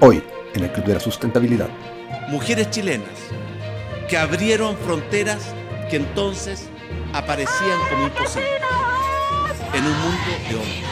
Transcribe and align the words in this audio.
Hoy, 0.00 0.22
en 0.54 0.62
el 0.62 0.70
Club 0.70 0.86
de 0.86 0.94
la 0.94 1.00
Sustentabilidad. 1.00 1.68
Mujeres 2.28 2.70
chilenas 2.70 3.08
que 4.08 4.16
abrieron 4.16 4.76
fronteras 4.76 5.52
que 5.90 5.96
entonces 5.96 6.68
aparecían 7.12 7.78
como 7.90 8.04
imposibles 8.04 8.62
en 9.74 9.84
un 9.84 10.00
mundo 10.00 10.30
de 10.48 10.54
hombres. 10.54 10.84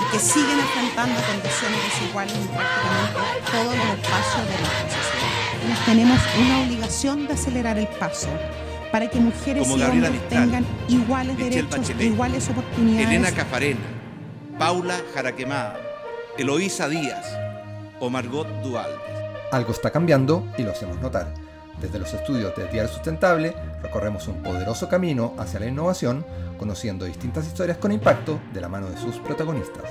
Y 0.00 0.12
que 0.12 0.18
siguen 0.18 0.58
enfrentando 0.58 1.20
condiciones 1.20 1.80
desiguales 1.84 2.34
en 2.34 2.48
prácticamente 2.48 3.18
todos 3.52 3.76
los 3.76 3.86
espacios 3.98 4.48
de 4.48 4.56
nuestra 4.58 4.88
sociedad. 4.88 5.84
Tenemos 5.84 6.18
una 6.40 6.60
obligación 6.62 7.26
de 7.26 7.34
acelerar 7.34 7.78
el 7.78 7.88
paso 7.88 8.30
para 8.90 9.10
que 9.10 9.20
mujeres 9.20 9.64
Como 9.64 9.76
y 9.76 9.80
Gabriela 9.80 10.08
hombres 10.08 10.22
Mistral, 10.22 10.44
tengan 10.44 10.66
iguales 10.88 11.36
Michelle 11.36 11.56
derechos, 11.56 11.78
Bachelet, 11.78 12.06
iguales 12.06 12.48
oportunidades. 12.48 13.06
Elena 13.06 13.30
Cafarena, 13.32 13.80
Paula 14.58 15.00
Jaraquemada, 15.14 15.89
Eloísa 16.38 16.88
Díaz 16.88 17.26
o 17.98 18.08
Margot 18.08 18.46
Dual. 18.62 18.90
Algo 19.52 19.72
está 19.72 19.90
cambiando 19.90 20.46
y 20.56 20.62
lo 20.62 20.70
hacemos 20.70 21.00
notar. 21.00 21.34
Desde 21.80 21.98
los 21.98 22.12
estudios 22.12 22.54
del 22.56 22.70
Diario 22.70 22.90
Sustentable 22.90 23.54
recorremos 23.82 24.28
un 24.28 24.42
poderoso 24.42 24.88
camino 24.88 25.34
hacia 25.38 25.60
la 25.60 25.66
innovación, 25.66 26.24
conociendo 26.58 27.04
distintas 27.04 27.46
historias 27.46 27.78
con 27.78 27.92
impacto 27.92 28.40
de 28.52 28.60
la 28.60 28.68
mano 28.68 28.88
de 28.90 28.96
sus 28.96 29.16
protagonistas. 29.16 29.84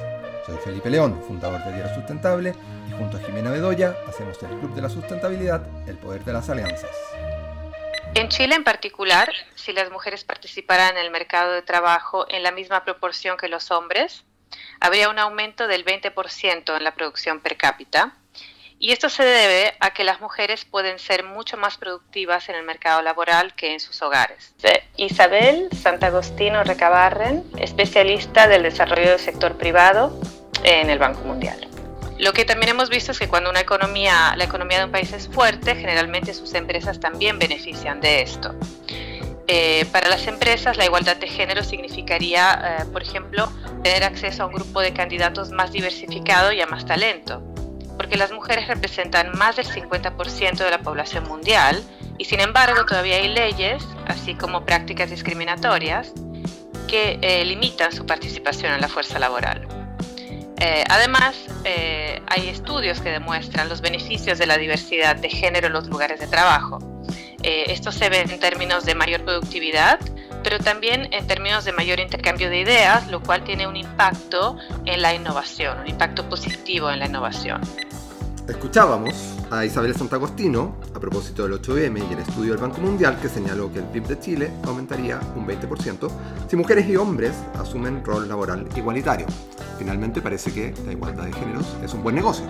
Soy 0.45 0.57
Felipe 0.57 0.89
León, 0.89 1.21
fundador 1.27 1.63
de 1.63 1.73
Diario 1.73 1.94
Sustentable, 1.94 2.55
y 2.88 2.91
junto 2.94 3.17
a 3.17 3.19
Jimena 3.21 3.52
Bedoya 3.52 3.95
hacemos 4.08 4.39
del 4.39 4.52
Club 4.59 4.73
de 4.73 4.81
la 4.81 4.89
Sustentabilidad 4.89 5.61
el 5.88 5.97
poder 5.97 6.23
de 6.23 6.33
las 6.33 6.49
alianzas. 6.49 6.91
En 8.16 8.30
Chile 8.30 8.55
en 8.55 8.63
particular, 8.63 9.31
si 9.55 9.71
las 9.71 9.91
mujeres 9.91 10.23
participaran 10.23 10.97
en 10.97 11.05
el 11.05 11.11
mercado 11.11 11.52
de 11.52 11.61
trabajo 11.61 12.25
en 12.30 12.41
la 12.41 12.52
misma 12.52 12.83
proporción 12.83 13.38
que 13.38 13.49
los 13.49 13.69
hombres, 13.69 14.25
habría 14.80 15.09
un 15.09 15.20
aumento 15.20 15.67
del 15.67 15.85
20% 15.85 16.76
en 16.76 16.84
la 16.84 16.94
producción 16.94 17.39
per 17.39 17.58
cápita. 17.58 18.16
Y 18.81 18.94
esto 18.94 19.09
se 19.09 19.23
debe 19.23 19.75
a 19.81 19.91
que 19.91 20.05
las 20.05 20.22
mujeres 20.22 20.64
pueden 20.64 21.00
ser 21.00 21.25
mucho 21.25 21.58
más 21.58 21.78
productivas 21.78 22.47
en 22.47 22.55
el 22.55 22.64
mercado 22.64 23.02
laboral 23.02 23.53
que 23.53 23.73
en 23.73 23.81
sus 23.81 24.02
hogares. 24.02 24.53
Isabel 24.95 25.67
Santagostino 25.75 26.64
Recabarren, 26.64 27.44
especialista 27.58 28.47
del 28.47 28.64
desarrollo 28.64 29.09
del 29.09 29.20
sector 29.20 29.58
privado 29.58 30.17
en 30.64 30.89
el 30.89 30.97
Banco 30.97 31.22
Mundial. 31.25 31.67
Lo 32.20 32.33
que 32.33 32.44
también 32.44 32.72
hemos 32.72 32.89
visto 32.89 33.14
es 33.14 33.20
que 33.20 33.30
cuando 33.30 33.50
una 33.50 33.61
economía, 33.61 34.33
la 34.36 34.44
economía 34.44 34.80
de 34.80 34.86
un 34.86 34.92
país 34.92 35.11
es 35.14 35.30
fuerte, 35.30 35.75
generalmente 35.75 36.33
sus 36.33 36.53
empresas 36.53 37.00
también 37.00 37.39
benefician 37.39 38.02
de 38.02 38.22
esto. 38.22 38.53
Eh, 39.52 39.88
para 39.92 40.09
las 40.09 40.28
empresas, 40.28 40.78
la 40.78 40.86
igualdad 40.86 41.17
de 41.17 41.28
género 41.28 41.64
significaría, 41.64 42.78
eh, 42.81 42.86
por 42.94 43.02
ejemplo, 43.02 43.52
tener 43.81 44.03
acceso 44.03 44.44
a 44.44 44.45
un 44.45 44.53
grupo 44.53 44.80
de 44.80 44.94
candidatos 44.94 45.50
más 45.50 45.72
diversificado 45.72 46.52
y 46.52 46.61
a 46.61 46.67
más 46.67 46.86
talento, 46.86 47.42
porque 47.97 48.16
las 48.16 48.31
mujeres 48.31 48.67
representan 48.67 49.36
más 49.39 49.55
del 49.55 49.66
50% 49.66 50.64
de 50.64 50.70
la 50.70 50.83
población 50.83 51.27
mundial 51.27 51.81
y 52.20 52.25
sin 52.25 52.42
embargo 52.42 52.86
todavía 52.86 53.16
hay 53.16 53.30
leyes, 53.30 53.83
así 54.05 54.36
como 54.36 54.66
prácticas 54.66 55.09
discriminatorias, 55.09 56.14
que 56.88 57.17
eh, 57.20 57.44
limitan 57.44 57.92
su 57.92 58.05
participación 58.05 58.73
en 58.73 58.81
la 58.81 58.88
fuerza 58.88 59.17
laboral. 59.17 59.67
Además, 60.89 61.38
hay 62.27 62.50
estudios 62.50 63.00
que 63.00 63.11
demuestran 63.11 63.70
los 63.70 63.80
beneficios 63.80 64.38
de 64.38 64.45
la 64.45 64.58
diversidad 64.58 65.16
de 65.16 65.30
género 65.30 65.67
en 65.67 65.73
los 65.73 65.88
lugares 65.88 66.20
de 66.20 66.27
trabajo. 66.27 66.89
Eh, 67.44 67.66
esto 67.68 67.92
se 67.92 68.09
ve 68.09 68.22
en 68.22 68.40
términos 68.40 68.86
de 68.86 68.95
mayor 68.95 69.23
productividad, 69.23 70.00
pero 70.44 70.59
también 70.59 71.08
en 71.14 71.26
términos 71.28 71.66
de 71.66 71.72
mayor 71.72 72.00
intercambio 72.00 72.50
de 72.50 72.59
ideas, 72.59 73.09
lo 73.09 73.22
cual 73.22 73.44
tiene 73.44 73.68
un 73.68 73.76
impacto 73.76 74.58
en 74.86 75.02
la 75.02 75.14
innovación, 75.14 75.80
un 75.80 75.88
impacto 75.88 76.28
positivo 76.28 76.90
en 76.90 77.00
la 77.00 77.06
innovación. 77.06 77.62
Escuchábamos 78.48 79.14
a 79.52 79.64
Isabel 79.64 79.95
Santagostino 79.95 80.76
a 80.95 81.00
propósito 81.00 81.48
del 81.48 81.62
8M 81.62 82.10
y 82.10 82.14
el 82.14 82.20
estudio 82.20 82.54
del 82.54 82.62
Banco 82.62 82.82
Mundial 82.82 83.20
que 83.22 83.30
señaló 83.30 83.72
que 83.72 83.78
el 83.78 83.86
PIB 83.86 84.08
de 84.08 84.20
Chile 84.20 84.52
aumentaría 84.64 85.20
un 85.36 85.48
20% 85.48 86.10
si 86.48 86.55
mujeres 86.55 86.88
y 86.89 86.95
hombres 86.95 87.33
asumen 87.60 88.04
rol 88.04 88.28
laboral 88.28 88.67
igualitario. 88.76 89.28
Finalmente 89.78 90.20
parece 90.22 90.52
que 90.52 90.73
la 90.83 90.94
igualdad 90.94 91.26
de 91.26 91.33
géneros 91.33 91.66
es 91.83 91.94
un 91.94 92.02
buen 92.02 92.16
negocio. 92.16 92.45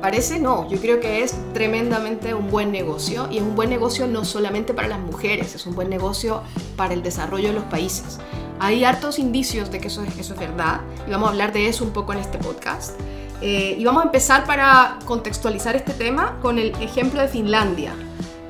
Parece 0.00 0.38
no, 0.38 0.66
yo 0.70 0.80
creo 0.80 0.98
que 0.98 1.22
es 1.22 1.34
tremendamente 1.52 2.32
un 2.32 2.50
buen 2.50 2.72
negocio 2.72 3.28
y 3.30 3.36
es 3.36 3.42
un 3.42 3.54
buen 3.54 3.68
negocio 3.68 4.06
no 4.06 4.24
solamente 4.24 4.72
para 4.72 4.88
las 4.88 4.98
mujeres, 4.98 5.54
es 5.54 5.66
un 5.66 5.74
buen 5.74 5.90
negocio 5.90 6.42
para 6.76 6.94
el 6.94 7.02
desarrollo 7.02 7.48
de 7.48 7.54
los 7.54 7.64
países. 7.64 8.18
Hay 8.60 8.82
hartos 8.84 9.18
indicios 9.18 9.70
de 9.70 9.78
que 9.78 9.88
eso 9.88 10.02
es, 10.02 10.16
eso 10.16 10.32
es 10.32 10.40
verdad 10.40 10.80
y 11.06 11.10
vamos 11.10 11.28
a 11.28 11.32
hablar 11.32 11.52
de 11.52 11.68
eso 11.68 11.84
un 11.84 11.90
poco 11.90 12.14
en 12.14 12.20
este 12.20 12.38
podcast. 12.38 12.98
Eh, 13.42 13.76
y 13.78 13.84
vamos 13.84 14.02
a 14.02 14.06
empezar 14.06 14.46
para 14.46 14.98
contextualizar 15.04 15.76
este 15.76 15.92
tema 15.92 16.38
con 16.40 16.58
el 16.58 16.74
ejemplo 16.80 17.20
de 17.20 17.28
Finlandia. 17.28 17.94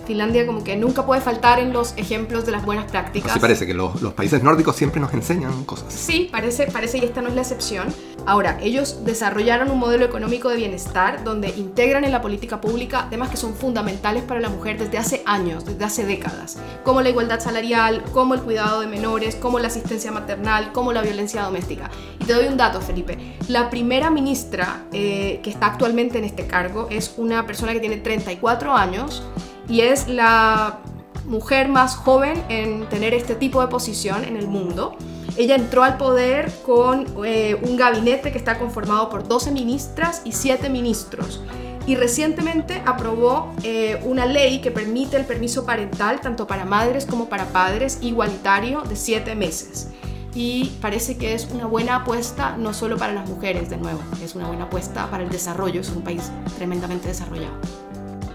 Finlandia 0.07 0.45
como 0.47 0.65
que 0.65 0.77
nunca 0.77 1.07
puede 1.07 1.21
faltar 1.21 1.61
en 1.61 1.73
los 1.73 1.95
ejemplos 1.97 2.45
de 2.45 2.53
las 2.53 2.65
buenas 2.65 2.91
prácticas. 2.91 3.31
Así 3.31 3.41
parece 3.41 3.67
que 3.67 3.75
los, 3.75 4.03
los 4.03 4.13
países 4.15 4.43
nórdicos 4.43 4.75
siempre 4.75 5.01
nos 5.01 5.13
enseñan 5.15 5.65
cosas. 5.65 5.93
Sí, 5.93 6.29
parece, 6.31 6.67
parece 6.67 6.99
y 6.99 7.05
esta 7.05 7.23
no 7.23 7.29
es 7.29 7.35
la 7.35 7.43
excepción. 7.43 7.95
Ahora, 8.27 8.59
ellos 8.61 9.05
desarrollaron 9.05 9.71
un 9.71 9.79
modelo 9.79 10.05
económico 10.05 10.49
de 10.49 10.57
bienestar 10.57 11.25
donde 11.25 11.49
integran 11.51 12.05
en 12.05 12.13
la 12.13 12.23
política 12.23 12.61
pública 12.61 13.09
temas 13.11 13.31
que 13.31 13.37
son 13.37 13.55
fundamentales 13.55 14.23
para 14.23 14.41
la 14.41 14.49
mujer 14.49 14.79
desde 14.79 14.99
hace 14.99 15.23
años, 15.27 15.65
desde 15.65 15.85
hace 15.85 16.05
décadas, 16.05 16.59
como 16.85 17.01
la 17.03 17.09
igualdad 17.09 17.41
salarial, 17.41 18.03
como 18.13 18.35
el 18.35 18.43
cuidado 18.43 18.81
de 18.81 18.87
menores, 18.87 19.37
como 19.37 19.59
la 19.59 19.69
asistencia 19.69 20.13
maternal, 20.13 20.73
como 20.73 20.93
la 20.93 21.03
violencia 21.03 21.43
doméstica. 21.43 21.91
Y 22.19 22.25
te 22.25 22.35
doy 22.35 22.47
un 22.47 22.57
dato, 22.57 22.81
Felipe. 22.81 23.19
La 23.49 23.71
primera 23.71 24.11
ministra 24.11 24.85
eh, 24.93 25.41
que 25.43 25.51
está 25.51 25.67
actualmente 25.67 26.19
en 26.19 26.25
este 26.25 26.47
cargo 26.47 26.89
es 26.91 27.15
una 27.17 27.47
persona 27.47 27.73
que 27.73 27.81
tiene 27.81 27.97
34 27.97 28.75
años 28.75 29.23
y 29.69 29.81
es 29.81 30.09
la 30.09 30.81
mujer 31.27 31.69
más 31.69 31.97
joven 31.97 32.43
en 32.49 32.89
tener 32.89 33.15
este 33.15 33.35
tipo 33.35 33.61
de 33.61 33.69
posición 33.69 34.25
en 34.25 34.37
el 34.37 34.49
mundo. 34.49 34.97
Ella 35.37 35.55
entró 35.55 35.83
al 35.83 35.97
poder 35.97 36.51
con 36.65 37.07
eh, 37.25 37.59
un 37.63 37.77
gabinete 37.77 38.33
que 38.33 38.39
está 38.39 38.59
conformado 38.59 39.09
por 39.09 39.27
12 39.27 39.51
ministras 39.53 40.23
y 40.25 40.33
7 40.33 40.69
ministros. 40.69 41.43
Y 41.87 41.97
recientemente 41.97 42.83
aprobó 42.87 43.53
eh, 43.63 44.01
una 44.05 44.27
ley 44.27 44.61
que 44.61 44.71
permite 44.71 45.17
el 45.17 45.25
permiso 45.25 45.65
parental 45.65 46.21
tanto 46.21 46.47
para 46.47 46.65
madres 46.65 47.07
como 47.07 47.29
para 47.29 47.47
padres 47.47 47.99
igualitario 48.03 48.83
de 48.83 48.97
7 48.97 49.35
meses. 49.35 49.89
Y 50.35 50.77
parece 50.81 51.17
que 51.17 51.35
es 51.35 51.49
una 51.53 51.67
buena 51.67 51.97
apuesta 51.97 52.57
no 52.57 52.73
solo 52.73 52.97
para 52.97 53.13
las 53.13 53.29
mujeres, 53.29 53.69
de 53.69 53.79
nuevo, 53.79 53.99
es 54.23 54.37
una 54.37 54.47
buena 54.47 54.65
apuesta 54.65 55.11
para 55.11 55.25
el 55.25 55.31
desarrollo, 55.31 55.81
es 55.81 55.91
un 55.91 56.03
país 56.03 56.31
tremendamente 56.57 57.09
desarrollado. 57.09 57.55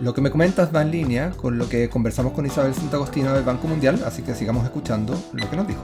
Lo 0.02 0.14
que 0.14 0.20
me 0.20 0.30
comentas 0.30 0.76
va 0.76 0.82
en 0.82 0.92
línea 0.92 1.32
con 1.32 1.58
lo 1.58 1.70
que 1.70 1.90
conversamos 1.90 2.34
con 2.34 2.46
Isabel 2.46 2.74
Santagostino 2.74 3.34
del 3.34 3.46
Banco 3.46 3.68
Mundial, 3.68 4.04
así 4.06 4.24
que 4.24 4.36
sigamos 4.36 4.66
escuchando 4.66 5.18
lo 5.32 5.50
que 5.50 5.56
nos 5.56 5.68
dijo. 5.68 5.82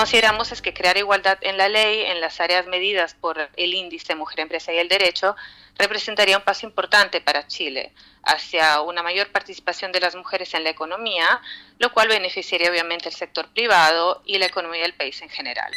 Consideramos 0.00 0.50
es 0.50 0.62
que 0.62 0.72
crear 0.72 0.96
igualdad 0.96 1.36
en 1.42 1.58
la 1.58 1.68
ley, 1.68 2.00
en 2.06 2.22
las 2.22 2.40
áreas 2.40 2.66
medidas 2.66 3.12
por 3.12 3.36
el 3.54 3.74
índice 3.74 4.14
Mujer, 4.14 4.40
Empresa 4.40 4.72
y 4.72 4.78
el 4.78 4.88
Derecho, 4.88 5.36
representaría 5.76 6.38
un 6.38 6.42
paso 6.42 6.64
importante 6.64 7.20
para 7.20 7.46
Chile 7.46 7.92
hacia 8.22 8.80
una 8.80 9.02
mayor 9.02 9.30
participación 9.30 9.92
de 9.92 10.00
las 10.00 10.16
mujeres 10.16 10.54
en 10.54 10.64
la 10.64 10.70
economía, 10.70 11.42
lo 11.78 11.92
cual 11.92 12.08
beneficiaría 12.08 12.70
obviamente 12.70 13.10
el 13.10 13.14
sector 13.14 13.50
privado 13.52 14.22
y 14.24 14.38
la 14.38 14.46
economía 14.46 14.80
del 14.84 14.94
país 14.94 15.20
en 15.20 15.28
general. 15.28 15.70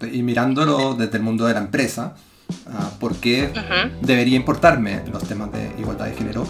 Y 0.00 0.24
mirándolo 0.24 0.94
desde 0.94 1.18
el 1.18 1.22
mundo 1.22 1.46
de 1.46 1.54
la 1.54 1.60
empresa, 1.60 2.16
uh, 2.48 2.98
¿por 2.98 3.20
qué 3.20 3.44
uh-huh. 3.44 4.00
debería 4.00 4.34
importarme 4.34 5.04
los 5.06 5.22
temas 5.28 5.52
de 5.52 5.66
igualdad 5.80 6.06
de 6.06 6.16
género? 6.16 6.48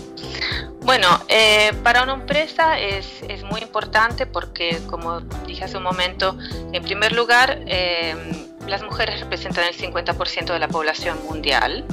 Bueno, 0.88 1.06
eh, 1.28 1.74
para 1.84 2.02
una 2.02 2.14
empresa 2.14 2.78
es, 2.78 3.22
es, 3.28 3.42
muy 3.42 3.60
importante 3.60 4.24
porque, 4.24 4.80
como 4.88 5.20
dije 5.46 5.64
hace 5.64 5.76
un 5.76 5.82
momento, 5.82 6.38
en 6.72 6.82
primer 6.82 7.12
lugar, 7.12 7.60
eh, 7.66 8.16
las 8.66 8.82
mujeres 8.82 9.20
representan 9.20 9.64
el 9.64 9.76
50% 9.76 10.46
de 10.46 10.58
la 10.58 10.68
población 10.68 11.22
mundial. 11.26 11.84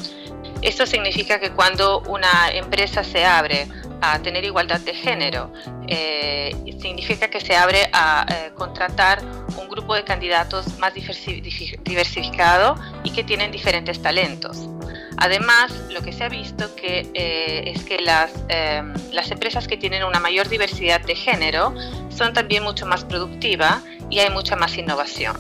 Esto 0.62 0.86
significa 0.86 1.42
que 1.42 1.52
cuando 1.52 2.04
una 2.08 2.50
empresa 2.54 3.04
se 3.04 3.26
abre 3.26 3.68
a 4.00 4.20
tener 4.20 4.46
igualdad 4.46 4.80
de 4.80 4.94
género, 4.94 5.52
eh, 5.90 6.56
significa 6.82 7.28
que 7.28 7.42
se 7.42 7.58
abre 7.58 7.90
a 7.92 8.26
contratar 8.56 9.22
un 9.58 9.68
grupo 9.68 9.94
de 9.94 10.06
candidatos 10.06 10.80
más 10.80 10.94
diversificado 10.94 12.76
y 13.04 13.12
que 13.12 13.26
tienen 13.26 13.52
diferentes 13.52 14.02
talentos. 14.02 14.70
Además, 15.18 15.72
lo 15.92 16.02
que 16.02 16.12
se 16.12 16.24
ha 16.24 16.30
visto 16.30 16.76
que, 16.76 17.10
eh, 17.14 17.72
es 17.74 17.84
que 17.84 18.00
las, 18.00 18.32
eh, 18.50 18.84
las 19.12 19.32
empresas 19.32 19.68
que 19.68 19.78
tienen 19.78 20.04
una 20.04 20.20
mayor 20.20 20.50
diversidad 20.50 21.02
de 21.02 21.16
género 21.16 21.74
son 22.10 22.34
también 22.34 22.64
mucho 22.64 22.86
más 22.86 23.04
productivas 23.06 23.82
y 24.10 24.20
hay 24.20 24.30
mucha 24.30 24.56
más 24.56 24.78
innovación. 24.78 25.38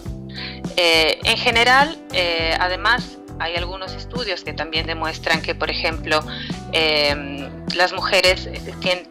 Eh, 0.78 1.20
en 1.24 1.38
general, 1.38 1.98
además, 2.60 3.18
hay 3.40 3.56
algunos 3.56 3.94
estudios 3.94 4.44
que 4.44 4.54
también 4.54 4.86
demuestran 4.86 5.42
que, 5.42 5.56
por 5.56 5.70
ejemplo, 5.70 6.22
las 7.76 7.94
mujeres 7.94 8.50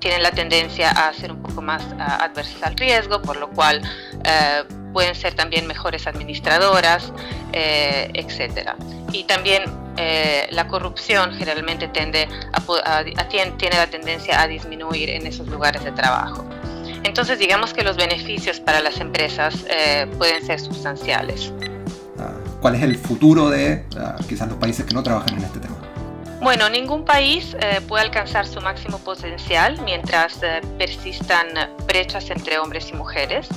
tienen, 0.00 0.22
la 0.22 0.30
tendencia 0.30 0.90
a 0.90 1.12
ser 1.12 1.30
un 1.32 1.42
poco 1.42 1.62
más 1.62 1.82
adversas 1.98 2.62
al 2.62 2.76
riesgo, 2.76 3.20
por 3.22 3.36
lo 3.36 3.50
cual 3.50 3.82
pueden 4.94 5.14
ser 5.14 5.34
también 5.34 5.66
mejores 5.66 6.06
administradoras, 6.06 7.12
eh, 7.52 8.08
etcétera. 8.14 8.76
Y 9.12 9.24
también 9.24 9.64
eh, 9.96 10.46
la 10.50 10.66
corrupción 10.68 11.32
generalmente 11.34 11.88
tiende 11.88 12.28
a, 12.52 13.04
tiene 13.28 13.76
la 13.76 13.86
tendencia 13.86 14.40
a 14.40 14.48
disminuir 14.48 15.10
en 15.10 15.26
esos 15.26 15.46
lugares 15.48 15.84
de 15.84 15.92
trabajo. 15.92 16.44
Entonces, 17.02 17.38
digamos 17.38 17.72
que 17.74 17.82
los 17.82 17.96
beneficios 17.96 18.60
para 18.60 18.80
las 18.80 18.98
empresas 18.98 19.64
eh, 19.68 20.06
pueden 20.18 20.44
ser 20.44 20.60
sustanciales. 20.60 21.52
Ah, 22.18 22.32
¿Cuál 22.60 22.76
es 22.76 22.82
el 22.82 22.96
futuro 22.96 23.50
de 23.50 23.84
ah, 23.96 24.16
quizás 24.28 24.48
los 24.48 24.58
países 24.58 24.84
que 24.84 24.94
no 24.94 25.02
trabajan 25.02 25.36
en 25.38 25.44
este 25.44 25.60
tema? 25.60 25.76
Bueno, 26.40 26.68
ningún 26.68 27.04
país 27.04 27.56
eh, 27.60 27.80
puede 27.86 28.04
alcanzar 28.04 28.46
su 28.46 28.60
máximo 28.60 28.98
potencial 28.98 29.80
mientras 29.84 30.40
persistan 30.76 31.46
brechas 31.86 32.30
entre 32.30 32.58
hombres 32.58 32.90
y 32.90 32.96
mujeres. 32.96 33.48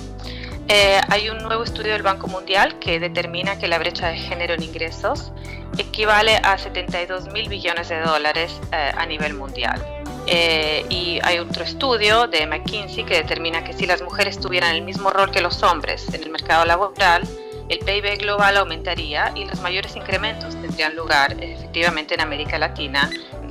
Eh, 0.69 0.99
hay 1.09 1.29
un 1.29 1.37
nuevo 1.37 1.63
estudio 1.63 1.93
del 1.93 2.01
Banco 2.01 2.27
Mundial 2.27 2.77
que 2.79 2.99
determina 2.99 3.57
que 3.57 3.69
la 3.69 3.79
brecha 3.79 4.09
de 4.09 4.17
género 4.17 4.53
en 4.53 4.63
ingresos 4.63 5.31
equivale 5.77 6.35
a 6.43 6.57
72 6.57 7.31
mil 7.31 7.47
billones 7.47 7.87
de 7.87 8.01
dólares 8.01 8.59
eh, 8.73 8.91
a 8.97 9.05
nivel 9.05 9.33
mundial. 9.33 9.81
Eh, 10.25 10.85
y 10.89 11.19
hay 11.23 11.39
otro 11.39 11.63
estudio 11.63 12.27
de 12.27 12.45
McKinsey 12.45 13.05
que 13.05 13.15
determina 13.15 13.63
que 13.63 13.71
si 13.71 13.85
las 13.85 14.01
mujeres 14.01 14.41
tuvieran 14.41 14.75
el 14.75 14.81
mismo 14.81 15.09
rol 15.09 15.31
que 15.31 15.39
los 15.39 15.63
hombres 15.63 16.13
en 16.13 16.21
el 16.21 16.31
mercado 16.31 16.65
laboral, 16.65 17.23
el 17.69 17.79
PIB 17.79 18.17
global 18.17 18.57
aumentaría 18.57 19.31
y 19.35 19.45
los 19.45 19.61
mayores 19.61 19.95
incrementos 19.95 20.53
tendrían 20.61 20.97
lugar 20.97 21.41
efectivamente 21.41 22.15
en 22.15 22.21
América 22.21 22.57
Latina. 22.57 23.09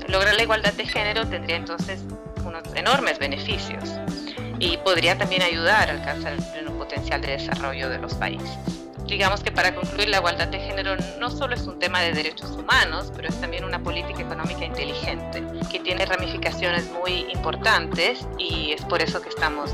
Lograr 0.08 0.34
la 0.34 0.42
igualdad 0.42 0.74
de 0.74 0.86
género 0.86 1.26
tendría 1.26 1.56
entonces 1.56 2.02
unos 2.44 2.62
enormes 2.74 3.18
beneficios 3.18 3.88
y 4.58 4.76
podría 4.78 5.16
también 5.18 5.42
ayudar 5.42 5.90
a 5.90 5.92
alcanzar 5.92 6.32
el 6.32 6.42
pleno 6.42 6.72
potencial 6.72 7.20
de 7.20 7.32
desarrollo 7.32 7.88
de 7.88 7.98
los 7.98 8.14
países. 8.14 8.58
Digamos 9.06 9.40
que 9.40 9.52
para 9.52 9.72
concluir, 9.72 10.08
la 10.08 10.16
igualdad 10.16 10.48
de 10.48 10.58
género 10.58 10.96
no 11.20 11.30
solo 11.30 11.54
es 11.54 11.62
un 11.62 11.78
tema 11.78 12.00
de 12.00 12.12
derechos 12.12 12.50
humanos, 12.50 13.12
pero 13.14 13.28
es 13.28 13.40
también 13.40 13.64
una 13.64 13.78
política 13.78 14.22
económica 14.22 14.64
inteligente 14.64 15.44
que 15.70 15.78
tiene 15.78 16.04
ramificaciones 16.06 16.90
muy 16.90 17.26
importantes 17.32 18.26
y 18.36 18.72
es 18.72 18.82
por 18.82 19.00
eso 19.00 19.22
que 19.22 19.28
estamos 19.28 19.70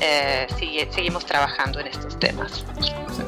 eh, 0.00 0.46
seguimos 0.90 1.24
trabajando 1.24 1.80
en 1.80 1.86
estos 1.86 2.18
temas. 2.18 2.64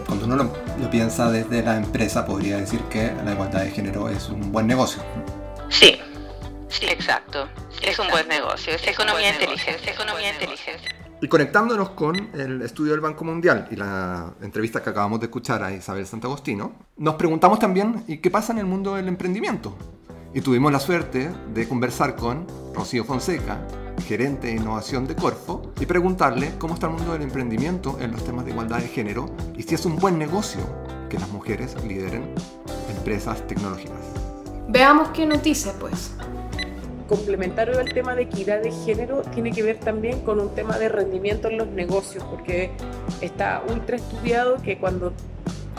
Cuando 0.06 0.26
uno 0.26 0.36
lo, 0.36 0.52
lo 0.78 0.90
piensa 0.90 1.30
desde 1.30 1.62
la 1.62 1.76
empresa, 1.76 2.26
podría 2.26 2.58
decir 2.58 2.80
que 2.90 3.10
la 3.24 3.32
igualdad 3.32 3.62
de 3.62 3.70
género 3.70 4.10
es 4.10 4.28
un 4.28 4.52
buen 4.52 4.66
negocio. 4.66 5.02
Sí, 5.70 5.98
sí, 6.68 6.86
exacto. 6.86 7.48
Es 7.82 7.98
un 7.98 8.08
buen 8.08 8.28
negocio, 8.28 8.74
es, 8.74 8.86
economía 8.86 9.30
inteligente, 9.30 9.90
economía 9.90 10.32
inteligente. 10.32 10.88
Y 11.20 11.26
conectándonos 11.26 11.90
con 11.90 12.30
el 12.34 12.62
estudio 12.62 12.92
del 12.92 13.00
Banco 13.00 13.24
Mundial 13.24 13.66
y 13.70 13.76
la 13.76 14.34
entrevista 14.40 14.82
que 14.82 14.90
acabamos 14.90 15.18
de 15.18 15.26
escuchar 15.26 15.64
a 15.64 15.72
Isabel 15.72 16.06
Santagostino, 16.06 16.74
nos 16.96 17.16
preguntamos 17.16 17.58
también 17.58 18.04
¿y 18.06 18.18
qué 18.18 18.30
pasa 18.30 18.52
en 18.52 18.58
el 18.58 18.66
mundo 18.66 18.94
del 18.94 19.08
emprendimiento? 19.08 19.76
Y 20.32 20.42
tuvimos 20.42 20.70
la 20.70 20.78
suerte 20.78 21.30
de 21.52 21.66
conversar 21.66 22.14
con 22.14 22.46
Rocío 22.72 23.04
Fonseca, 23.04 23.66
gerente 24.06 24.46
de 24.46 24.54
innovación 24.54 25.08
de 25.08 25.16
Corfo, 25.16 25.72
y 25.80 25.86
preguntarle 25.86 26.54
cómo 26.58 26.74
está 26.74 26.86
el 26.86 26.92
mundo 26.92 27.14
del 27.14 27.22
emprendimiento 27.22 27.98
en 28.00 28.12
los 28.12 28.22
temas 28.24 28.44
de 28.44 28.52
igualdad 28.52 28.78
de 28.78 28.88
género 28.88 29.28
y 29.56 29.64
si 29.64 29.74
es 29.74 29.84
un 29.86 29.96
buen 29.96 30.18
negocio 30.18 30.60
que 31.08 31.18
las 31.18 31.30
mujeres 31.30 31.74
lideren 31.82 32.32
empresas 32.96 33.44
tecnológicas. 33.48 33.98
Veamos 34.68 35.08
qué 35.08 35.26
noticia, 35.26 35.72
pues 35.80 36.12
complementario 37.08 37.78
al 37.78 37.92
tema 37.92 38.14
de 38.14 38.22
equidad 38.22 38.62
de 38.62 38.70
género 38.70 39.22
tiene 39.34 39.50
que 39.50 39.62
ver 39.62 39.78
también 39.78 40.20
con 40.20 40.38
un 40.38 40.54
tema 40.54 40.78
de 40.78 40.88
rendimiento 40.88 41.48
en 41.48 41.58
los 41.58 41.68
negocios, 41.68 42.22
porque 42.24 42.70
está 43.20 43.62
ultra 43.68 43.96
estudiado 43.96 44.60
que 44.62 44.78
cuando 44.78 45.12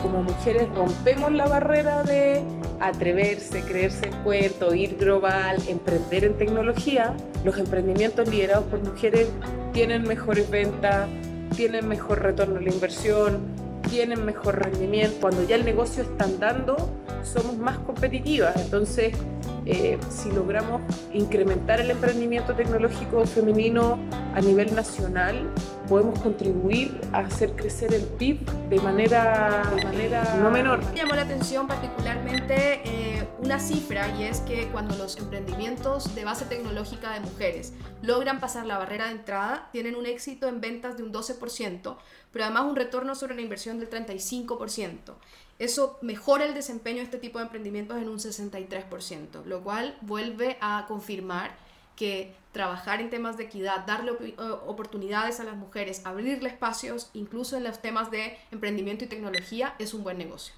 como 0.02 0.22
mujeres 0.22 0.68
rompemos 0.74 1.32
la 1.32 1.46
barrera 1.46 2.02
de 2.02 2.42
atreverse, 2.80 3.62
creerse 3.62 4.08
en 4.08 4.14
puerto, 4.24 4.74
ir 4.74 4.96
global, 4.96 5.56
emprender 5.68 6.24
en 6.24 6.34
tecnología, 6.38 7.14
los 7.44 7.58
emprendimientos 7.58 8.28
liderados 8.28 8.64
por 8.64 8.82
mujeres 8.82 9.28
tienen 9.72 10.02
mejores 10.02 10.48
ventas, 10.50 11.08
tienen 11.54 11.86
mejor 11.86 12.22
retorno 12.22 12.58
a 12.58 12.62
la 12.62 12.70
inversión, 12.70 13.40
tienen 13.88 14.24
mejor 14.24 14.58
rendimiento. 14.58 15.16
Cuando 15.20 15.46
ya 15.46 15.56
el 15.56 15.64
negocio 15.64 16.02
está 16.02 16.24
andando, 16.24 16.76
somos 17.22 17.58
más 17.58 17.78
competitivas. 17.78 18.56
Entonces, 18.56 19.12
eh, 19.66 19.98
si 20.08 20.30
logramos 20.30 20.82
incrementar 21.12 21.80
el 21.80 21.90
emprendimiento 21.90 22.54
tecnológico 22.54 23.24
femenino 23.26 23.98
a 24.34 24.40
nivel 24.40 24.74
nacional, 24.74 25.52
podemos 25.88 26.18
contribuir 26.20 27.00
a 27.12 27.18
hacer 27.18 27.54
crecer 27.56 27.92
el 27.94 28.02
PIB 28.02 28.40
de 28.68 28.80
manera, 28.80 29.62
de 29.74 29.84
manera 29.84 30.36
no 30.40 30.50
menor. 30.50 30.84
Me 30.92 30.96
llamó 30.96 31.14
la 31.14 31.22
atención 31.22 31.66
particularmente 31.66 32.80
eh, 32.84 33.28
una 33.42 33.58
cifra 33.58 34.08
y 34.18 34.24
es 34.24 34.40
que 34.40 34.68
cuando 34.68 34.96
los 34.96 35.16
emprendimientos 35.18 36.14
de 36.14 36.24
base 36.24 36.44
tecnológica 36.44 37.12
de 37.12 37.20
mujeres 37.20 37.72
logran 38.02 38.40
pasar 38.40 38.66
la 38.66 38.78
barrera 38.78 39.06
de 39.06 39.12
entrada, 39.12 39.68
tienen 39.72 39.94
un 39.96 40.06
éxito 40.06 40.48
en 40.48 40.60
ventas 40.60 40.96
de 40.96 41.02
un 41.02 41.12
12%, 41.12 41.96
pero 42.32 42.44
además 42.44 42.64
un 42.64 42.76
retorno 42.76 43.14
sobre 43.14 43.34
la 43.34 43.40
inversión 43.40 43.78
del 43.78 43.90
35%. 43.90 45.14
Eso 45.60 45.98
mejora 46.00 46.46
el 46.46 46.54
desempeño 46.54 46.96
de 46.98 47.04
este 47.04 47.18
tipo 47.18 47.38
de 47.38 47.44
emprendimientos 47.44 47.98
en 47.98 48.08
un 48.08 48.18
63%, 48.18 49.44
lo 49.44 49.60
cual 49.60 49.94
vuelve 50.00 50.56
a 50.62 50.86
confirmar 50.88 51.54
que 51.96 52.32
trabajar 52.50 53.02
en 53.02 53.10
temas 53.10 53.36
de 53.36 53.44
equidad, 53.44 53.84
darle 53.86 54.12
eh, 54.22 54.34
oportunidades 54.66 55.38
a 55.38 55.44
las 55.44 55.56
mujeres, 55.56 56.00
abrirle 56.06 56.48
espacios, 56.48 57.10
incluso 57.12 57.58
en 57.58 57.64
los 57.64 57.82
temas 57.82 58.10
de 58.10 58.38
emprendimiento 58.50 59.04
y 59.04 59.08
tecnología, 59.08 59.74
es 59.78 59.92
un 59.92 60.02
buen 60.02 60.16
negocio. 60.16 60.54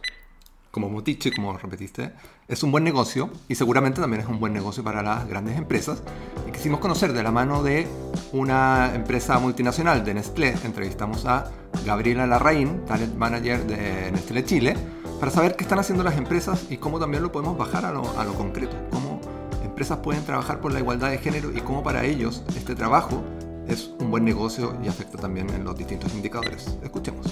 Como 0.71 0.87
hemos 0.87 1.03
dicho 1.03 1.29
y 1.29 1.33
como 1.33 1.59
repetiste, 1.59 2.13
es 2.47 2.63
un 2.63 2.71
buen 2.71 2.85
negocio 2.85 3.29
y 3.49 3.57
seguramente 3.57 4.01
también 4.01 4.23
es 4.23 4.29
un 4.29 4.39
buen 4.39 4.53
negocio 4.53 4.85
para 4.85 5.03
las 5.03 5.27
grandes 5.29 5.59
empresas. 5.59 6.01
Y 6.49 6.53
quisimos 6.53 6.79
conocer 6.79 7.13
de 7.13 7.25
la 7.25 7.33
mano 7.33 7.65
de 7.65 7.89
una 8.31 8.95
empresa 8.95 9.37
multinacional 9.41 10.05
de 10.05 10.15
Nestlé, 10.15 10.55
entrevistamos 10.63 11.27
a 11.27 11.51
Gabriela 11.85 12.27
Larraín, 12.27 12.85
Talent 12.87 13.15
Manager 13.15 13.67
de 13.67 14.13
Nestlé 14.13 14.45
Chile, 14.45 14.77
para 15.21 15.31
saber 15.31 15.57
qué 15.57 15.65
están 15.65 15.79
haciendo 15.79 16.03
las 16.03 16.17
empresas 16.17 16.67
y 16.71 16.79
cómo 16.79 16.99
también 16.99 17.23
lo 17.23 17.31
podemos 17.31 17.57
bajar 17.57 17.85
a 17.85 17.93
lo, 17.93 18.03
a 18.19 18.25
concreto, 18.27 18.77
cómo 18.91 19.21
empresas 19.65 19.99
pueden 19.99 20.25
trabajar 20.25 20.61
por 20.61 20.73
la 20.73 20.81
igualdad 20.81 21.11
de 21.11 21.19
género 21.19 21.51
y 21.51 21.61
cómo 21.61 21.83
para 21.83 22.05
ellos 22.05 22.43
este 22.57 22.75
trabajo 22.75 23.23
es 23.69 23.91
un 24.01 24.11
buen 24.11 24.25
negocio 24.25 24.77
y 24.85 24.89
afecta 24.89 25.19
también 25.19 25.49
en 25.51 25.65
los 25.65 25.77
distintos 25.77 26.13
indicadores. 26.15 26.77
Escuchemos. 26.83 27.27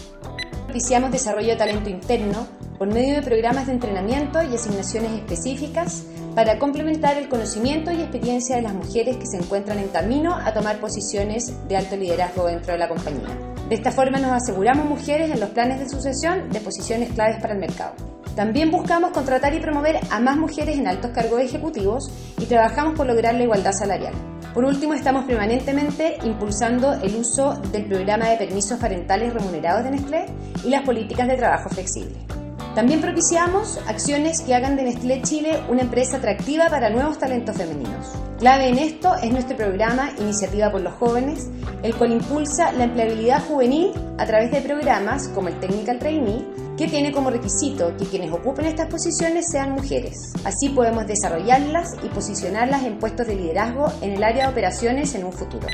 Propiciamos 0.64 1.10
desarrollo 1.10 1.48
de 1.48 1.56
talento 1.56 1.90
interno 1.90 2.46
por 2.78 2.88
medio 2.88 3.16
de 3.16 3.22
programas 3.22 3.66
de 3.66 3.72
entrenamiento 3.72 4.40
y 4.42 4.54
asignaciones 4.54 5.12
específicas 5.12 6.04
para 6.34 6.58
complementar 6.58 7.18
el 7.18 7.28
conocimiento 7.28 7.90
y 7.90 8.00
experiencia 8.00 8.56
de 8.56 8.62
las 8.62 8.72
mujeres 8.72 9.16
que 9.16 9.26
se 9.26 9.36
encuentran 9.36 9.78
en 9.78 9.88
camino 9.88 10.34
a 10.34 10.54
tomar 10.54 10.80
posiciones 10.80 11.52
de 11.68 11.76
alto 11.76 11.96
liderazgo 11.96 12.46
dentro 12.46 12.72
de 12.72 12.78
la 12.78 12.88
compañía. 12.88 13.49
De 13.70 13.76
esta 13.76 13.92
forma 13.92 14.18
nos 14.18 14.32
aseguramos 14.32 14.84
mujeres 14.84 15.30
en 15.30 15.38
los 15.38 15.50
planes 15.50 15.78
de 15.78 15.88
sucesión 15.88 16.50
de 16.50 16.58
posiciones 16.58 17.12
claves 17.12 17.40
para 17.40 17.54
el 17.54 17.60
mercado. 17.60 17.92
También 18.34 18.72
buscamos 18.72 19.12
contratar 19.12 19.54
y 19.54 19.60
promover 19.60 20.00
a 20.10 20.18
más 20.18 20.36
mujeres 20.36 20.76
en 20.76 20.88
altos 20.88 21.12
cargos 21.12 21.40
ejecutivos 21.40 22.10
y 22.40 22.46
trabajamos 22.46 22.96
por 22.96 23.06
lograr 23.06 23.34
la 23.34 23.44
igualdad 23.44 23.70
salarial. 23.70 24.12
Por 24.54 24.64
último, 24.64 24.94
estamos 24.94 25.24
permanentemente 25.24 26.18
impulsando 26.24 26.94
el 26.94 27.14
uso 27.14 27.60
del 27.70 27.86
programa 27.86 28.28
de 28.30 28.38
permisos 28.38 28.80
parentales 28.80 29.32
remunerados 29.32 29.84
de 29.84 29.92
Nestlé 29.92 30.26
y 30.64 30.70
las 30.70 30.82
políticas 30.82 31.28
de 31.28 31.36
trabajo 31.36 31.68
flexible. 31.68 32.39
También 32.74 33.00
propiciamos 33.00 33.80
acciones 33.88 34.42
que 34.42 34.54
hagan 34.54 34.76
de 34.76 34.84
Nestlé 34.84 35.22
Chile 35.22 35.60
una 35.68 35.82
empresa 35.82 36.18
atractiva 36.18 36.68
para 36.68 36.88
nuevos 36.88 37.18
talentos 37.18 37.56
femeninos. 37.56 38.12
Clave 38.38 38.68
en 38.68 38.78
esto 38.78 39.16
es 39.16 39.32
nuestro 39.32 39.56
programa 39.56 40.10
Iniciativa 40.20 40.70
por 40.70 40.80
los 40.80 40.94
Jóvenes, 40.94 41.50
el 41.82 41.96
cual 41.96 42.12
impulsa 42.12 42.70
la 42.72 42.84
empleabilidad 42.84 43.44
juvenil 43.44 43.92
a 44.18 44.24
través 44.24 44.52
de 44.52 44.60
programas 44.60 45.26
como 45.28 45.48
el 45.48 45.58
Technical 45.58 45.98
Trainee, 45.98 46.46
que 46.78 46.86
tiene 46.86 47.10
como 47.10 47.30
requisito 47.30 47.94
que 47.96 48.06
quienes 48.06 48.32
ocupen 48.32 48.66
estas 48.66 48.86
posiciones 48.86 49.50
sean 49.50 49.72
mujeres. 49.72 50.32
Así 50.44 50.68
podemos 50.68 51.08
desarrollarlas 51.08 51.96
y 52.04 52.08
posicionarlas 52.08 52.84
en 52.84 53.00
puestos 53.00 53.26
de 53.26 53.34
liderazgo 53.34 53.92
en 54.00 54.12
el 54.12 54.22
área 54.22 54.46
de 54.46 54.52
operaciones 54.52 55.14
en 55.16 55.24
un 55.24 55.32
futuro. 55.32 55.66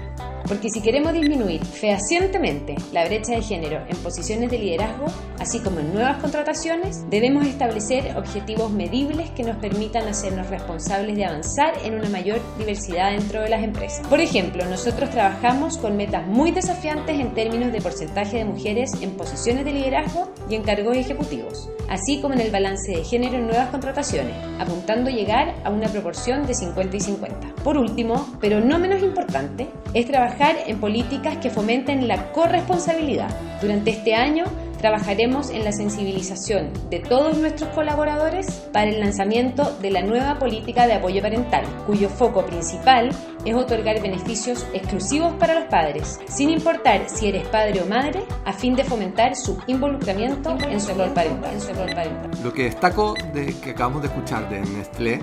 Porque 0.48 0.70
si 0.70 0.80
queremos 0.80 1.12
disminuir 1.12 1.64
fehacientemente 1.64 2.76
la 2.92 3.04
brecha 3.04 3.32
de 3.32 3.42
género 3.42 3.80
en 3.88 3.96
posiciones 3.96 4.50
de 4.50 4.58
liderazgo, 4.58 5.06
así 5.40 5.58
como 5.58 5.80
en 5.80 5.92
nuevas 5.92 6.18
contrataciones, 6.18 7.04
debemos 7.10 7.46
establecer 7.46 8.16
objetivos 8.16 8.70
medibles 8.70 9.30
que 9.30 9.42
nos 9.42 9.56
permitan 9.56 10.06
hacernos 10.06 10.48
responsables 10.48 11.16
de 11.16 11.24
avanzar 11.24 11.74
en 11.84 11.94
una 11.94 12.08
mayor 12.08 12.40
diversidad 12.58 13.10
dentro 13.10 13.42
de 13.42 13.48
las 13.48 13.64
empresas. 13.64 14.06
Por 14.06 14.20
ejemplo, 14.20 14.64
nosotros 14.66 15.10
trabajamos 15.10 15.78
con 15.78 15.96
metas 15.96 16.26
muy 16.26 16.52
desafiantes 16.52 17.18
en 17.18 17.34
términos 17.34 17.72
de 17.72 17.80
porcentaje 17.80 18.38
de 18.38 18.44
mujeres 18.44 18.92
en 19.00 19.16
posiciones 19.16 19.64
de 19.64 19.72
liderazgo 19.72 20.30
y 20.48 20.54
en 20.54 20.62
cargos 20.62 20.96
ejecutivos, 20.96 21.68
así 21.88 22.20
como 22.20 22.34
en 22.34 22.40
el 22.40 22.52
balance 22.52 22.92
de 22.92 23.04
género 23.04 23.38
en 23.38 23.48
nuevas 23.48 23.70
contrataciones, 23.70 24.36
apuntando 24.60 25.10
llegar 25.10 25.56
a 25.64 25.70
una 25.70 25.88
proporción 25.88 26.46
de 26.46 26.54
50 26.54 26.96
y 26.96 27.00
50. 27.00 27.54
Por 27.64 27.76
último, 27.76 28.36
pero 28.40 28.60
no 28.60 28.78
menos 28.78 29.02
importante, 29.02 29.68
es 29.92 30.06
trabajar 30.06 30.35
en 30.38 30.78
políticas 30.78 31.38
que 31.38 31.50
fomenten 31.50 32.08
la 32.08 32.30
corresponsabilidad. 32.32 33.28
Durante 33.60 33.90
este 33.90 34.14
año 34.14 34.44
trabajaremos 34.78 35.50
en 35.50 35.64
la 35.64 35.72
sensibilización 35.72 36.70
de 36.90 37.00
todos 37.00 37.38
nuestros 37.38 37.70
colaboradores 37.70 38.46
para 38.72 38.90
el 38.90 39.00
lanzamiento 39.00 39.76
de 39.80 39.90
la 39.90 40.02
nueva 40.02 40.38
política 40.38 40.86
de 40.86 40.94
apoyo 40.94 41.22
parental, 41.22 41.64
cuyo 41.86 42.08
foco 42.08 42.44
principal 42.44 43.10
es 43.44 43.54
otorgar 43.54 44.02
beneficios 44.02 44.66
exclusivos 44.74 45.32
para 45.34 45.54
los 45.54 45.64
padres, 45.64 46.20
sin 46.28 46.50
importar 46.50 47.08
si 47.08 47.28
eres 47.28 47.48
padre 47.48 47.80
o 47.80 47.86
madre, 47.86 48.22
a 48.44 48.52
fin 48.52 48.74
de 48.76 48.84
fomentar 48.84 49.34
su 49.36 49.58
involucramiento 49.66 50.56
en 50.68 50.80
su 50.80 50.92
rol 50.92 51.12
parental. 51.12 52.30
Lo 52.44 52.52
que 52.52 52.64
destaco 52.64 53.14
de 53.32 53.54
que 53.60 53.70
acabamos 53.70 54.02
de 54.02 54.08
escuchar 54.08 54.48
de 54.50 54.60
Nestlé 54.60 55.20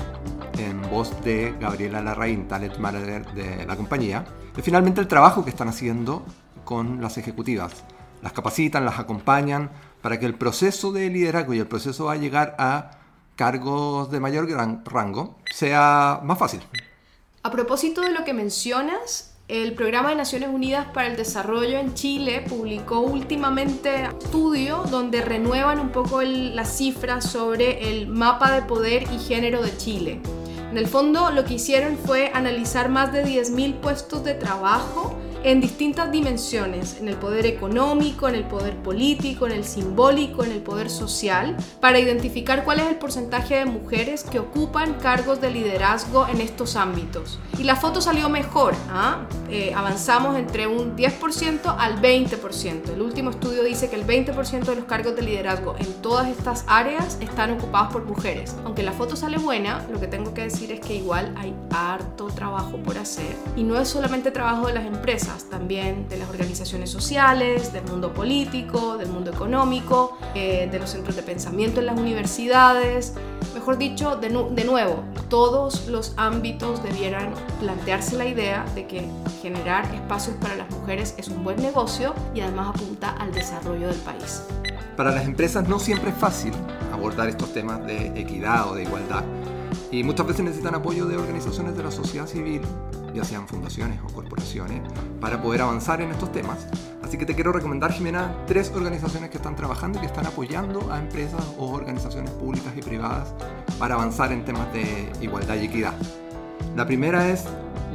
en 0.57 0.81
voz 0.89 1.21
de 1.23 1.55
Gabriela 1.59 2.01
Larraín, 2.01 2.47
talent 2.47 2.77
manager 2.77 3.25
de 3.33 3.65
la 3.65 3.75
compañía, 3.75 4.25
es 4.55 4.63
finalmente 4.63 5.01
el 5.01 5.07
trabajo 5.07 5.43
que 5.43 5.49
están 5.49 5.67
haciendo 5.67 6.25
con 6.63 7.01
las 7.01 7.17
ejecutivas. 7.17 7.83
Las 8.21 8.33
capacitan, 8.33 8.85
las 8.85 8.99
acompañan 8.99 9.69
para 10.01 10.19
que 10.19 10.25
el 10.25 10.35
proceso 10.35 10.91
de 10.91 11.09
liderazgo 11.09 11.53
y 11.53 11.59
el 11.59 11.67
proceso 11.67 12.09
a 12.09 12.15
llegar 12.15 12.55
a 12.57 12.91
cargos 13.35 14.11
de 14.11 14.19
mayor 14.19 14.47
gran 14.47 14.83
rango 14.85 15.35
sea 15.51 16.19
más 16.23 16.37
fácil. 16.37 16.61
A 17.41 17.51
propósito 17.51 18.01
de 18.01 18.11
lo 18.11 18.23
que 18.23 18.33
mencionas, 18.33 19.33
el 19.49 19.73
Programa 19.73 20.09
de 20.09 20.15
Naciones 20.15 20.49
Unidas 20.49 20.87
para 20.93 21.07
el 21.07 21.17
Desarrollo 21.17 21.77
en 21.77 21.93
Chile 21.93 22.45
publicó 22.47 23.01
últimamente 23.01 24.07
un 24.07 24.17
estudio 24.17 24.83
donde 24.89 25.21
renuevan 25.21 25.79
un 25.79 25.89
poco 25.89 26.21
las 26.21 26.77
cifras 26.77 27.29
sobre 27.29 27.89
el 27.91 28.07
mapa 28.07 28.51
de 28.51 28.61
poder 28.61 29.03
y 29.11 29.19
género 29.19 29.61
de 29.61 29.75
Chile. 29.75 30.21
En 30.73 30.79
el 30.79 30.87
fondo 30.87 31.29
lo 31.29 31.45
que 31.45 31.53
hicieron 31.53 31.99
fue 32.03 32.31
analizar 32.33 32.89
más 32.89 33.13
de 33.13 33.23
10.000 33.23 33.75
puestos 33.75 34.23
de 34.23 34.33
trabajo 34.33 35.15
en 35.43 35.61
distintas 35.61 36.11
dimensiones, 36.11 36.97
en 36.99 37.07
el 37.09 37.15
poder 37.15 37.45
económico, 37.45 38.27
en 38.27 38.35
el 38.35 38.45
poder 38.45 38.75
político, 38.77 39.45
en 39.45 39.51
el 39.53 39.65
simbólico, 39.65 40.43
en 40.43 40.51
el 40.51 40.61
poder 40.61 40.89
social, 40.89 41.57
para 41.79 41.99
identificar 41.99 42.63
cuál 42.63 42.79
es 42.79 42.87
el 42.87 42.95
porcentaje 42.95 43.55
de 43.55 43.65
mujeres 43.65 44.23
que 44.23 44.39
ocupan 44.39 44.95
cargos 44.95 45.41
de 45.41 45.51
liderazgo 45.51 46.27
en 46.27 46.41
estos 46.41 46.75
ámbitos. 46.75 47.39
Y 47.59 47.63
la 47.63 47.75
foto 47.75 48.01
salió 48.01 48.29
mejor, 48.29 48.73
¿ah? 48.89 49.25
eh, 49.49 49.73
avanzamos 49.75 50.37
entre 50.37 50.67
un 50.67 50.95
10% 50.95 51.75
al 51.77 52.01
20%. 52.01 52.89
El 52.93 53.01
último 53.01 53.29
estudio 53.29 53.63
dice 53.63 53.89
que 53.89 53.95
el 53.95 54.07
20% 54.07 54.63
de 54.63 54.75
los 54.75 54.85
cargos 54.85 55.15
de 55.15 55.21
liderazgo 55.21 55.75
en 55.77 55.93
todas 56.01 56.27
estas 56.27 56.63
áreas 56.67 57.17
están 57.21 57.51
ocupados 57.51 57.91
por 57.91 58.05
mujeres. 58.05 58.55
Aunque 58.65 58.83
la 58.83 58.91
foto 58.91 59.15
sale 59.15 59.37
buena, 59.37 59.85
lo 59.91 59.99
que 59.99 60.07
tengo 60.07 60.33
que 60.33 60.43
decir 60.43 60.71
es 60.71 60.79
que 60.79 60.95
igual 60.95 61.33
hay 61.37 61.53
harto 61.71 62.27
trabajo 62.27 62.77
por 62.77 62.97
hacer. 62.97 63.35
Y 63.55 63.63
no 63.63 63.79
es 63.79 63.87
solamente 63.87 64.31
trabajo 64.31 64.67
de 64.67 64.73
las 64.73 64.85
empresas, 64.85 65.32
también 65.49 66.07
de 66.09 66.17
las 66.17 66.29
organizaciones 66.29 66.89
sociales, 66.89 67.73
del 67.73 67.83
mundo 67.85 68.13
político, 68.13 68.97
del 68.97 69.09
mundo 69.09 69.31
económico, 69.31 70.17
eh, 70.35 70.67
de 70.71 70.79
los 70.79 70.91
centros 70.91 71.15
de 71.15 71.23
pensamiento 71.23 71.79
en 71.79 71.87
las 71.87 71.99
universidades. 71.99 73.13
Mejor 73.53 73.77
dicho, 73.77 74.15
de, 74.15 74.29
de 74.29 74.63
nuevo, 74.65 75.03
todos 75.29 75.87
los 75.87 76.13
ámbitos 76.17 76.83
debieran 76.83 77.33
plantearse 77.59 78.17
la 78.17 78.25
idea 78.25 78.65
de 78.75 78.87
que 78.87 79.07
generar 79.41 79.93
espacios 79.93 80.35
para 80.37 80.55
las 80.55 80.69
mujeres 80.71 81.15
es 81.17 81.27
un 81.27 81.43
buen 81.43 81.61
negocio 81.61 82.13
y 82.33 82.41
además 82.41 82.75
apunta 82.75 83.11
al 83.11 83.31
desarrollo 83.31 83.87
del 83.87 83.99
país. 83.99 84.43
Para 84.95 85.11
las 85.11 85.25
empresas 85.25 85.67
no 85.67 85.79
siempre 85.79 86.11
es 86.11 86.17
fácil 86.17 86.53
abordar 86.91 87.27
estos 87.27 87.51
temas 87.51 87.85
de 87.85 88.07
equidad 88.19 88.69
o 88.69 88.75
de 88.75 88.83
igualdad 88.83 89.23
y 89.91 90.03
muchas 90.03 90.25
veces 90.25 90.43
necesitan 90.43 90.75
apoyo 90.75 91.05
de 91.05 91.17
organizaciones 91.17 91.75
de 91.77 91.83
la 91.83 91.91
sociedad 91.91 92.27
civil, 92.27 92.61
ya 93.13 93.23
sean 93.23 93.47
fundaciones 93.47 93.99
o 94.03 94.13
corporaciones, 94.13 94.81
para 95.21 95.41
poder 95.41 95.61
avanzar 95.61 96.01
en 96.01 96.11
estos 96.11 96.31
temas. 96.31 96.67
Así 97.03 97.17
que 97.17 97.25
te 97.25 97.35
quiero 97.35 97.51
recomendar, 97.51 97.91
Jimena, 97.91 98.35
tres 98.47 98.71
organizaciones 98.75 99.29
que 99.29 99.37
están 99.37 99.55
trabajando 99.55 99.99
y 99.99 100.01
que 100.01 100.07
están 100.07 100.25
apoyando 100.25 100.91
a 100.91 100.99
empresas 100.99 101.43
o 101.57 101.71
organizaciones 101.71 102.31
públicas 102.31 102.73
y 102.75 102.81
privadas 102.81 103.33
para 103.77 103.95
avanzar 103.95 104.31
en 104.31 104.43
temas 104.45 104.71
de 104.73 105.11
igualdad 105.21 105.55
y 105.55 105.65
equidad. 105.65 105.93
La 106.75 106.85
primera 106.85 107.29
es 107.29 107.45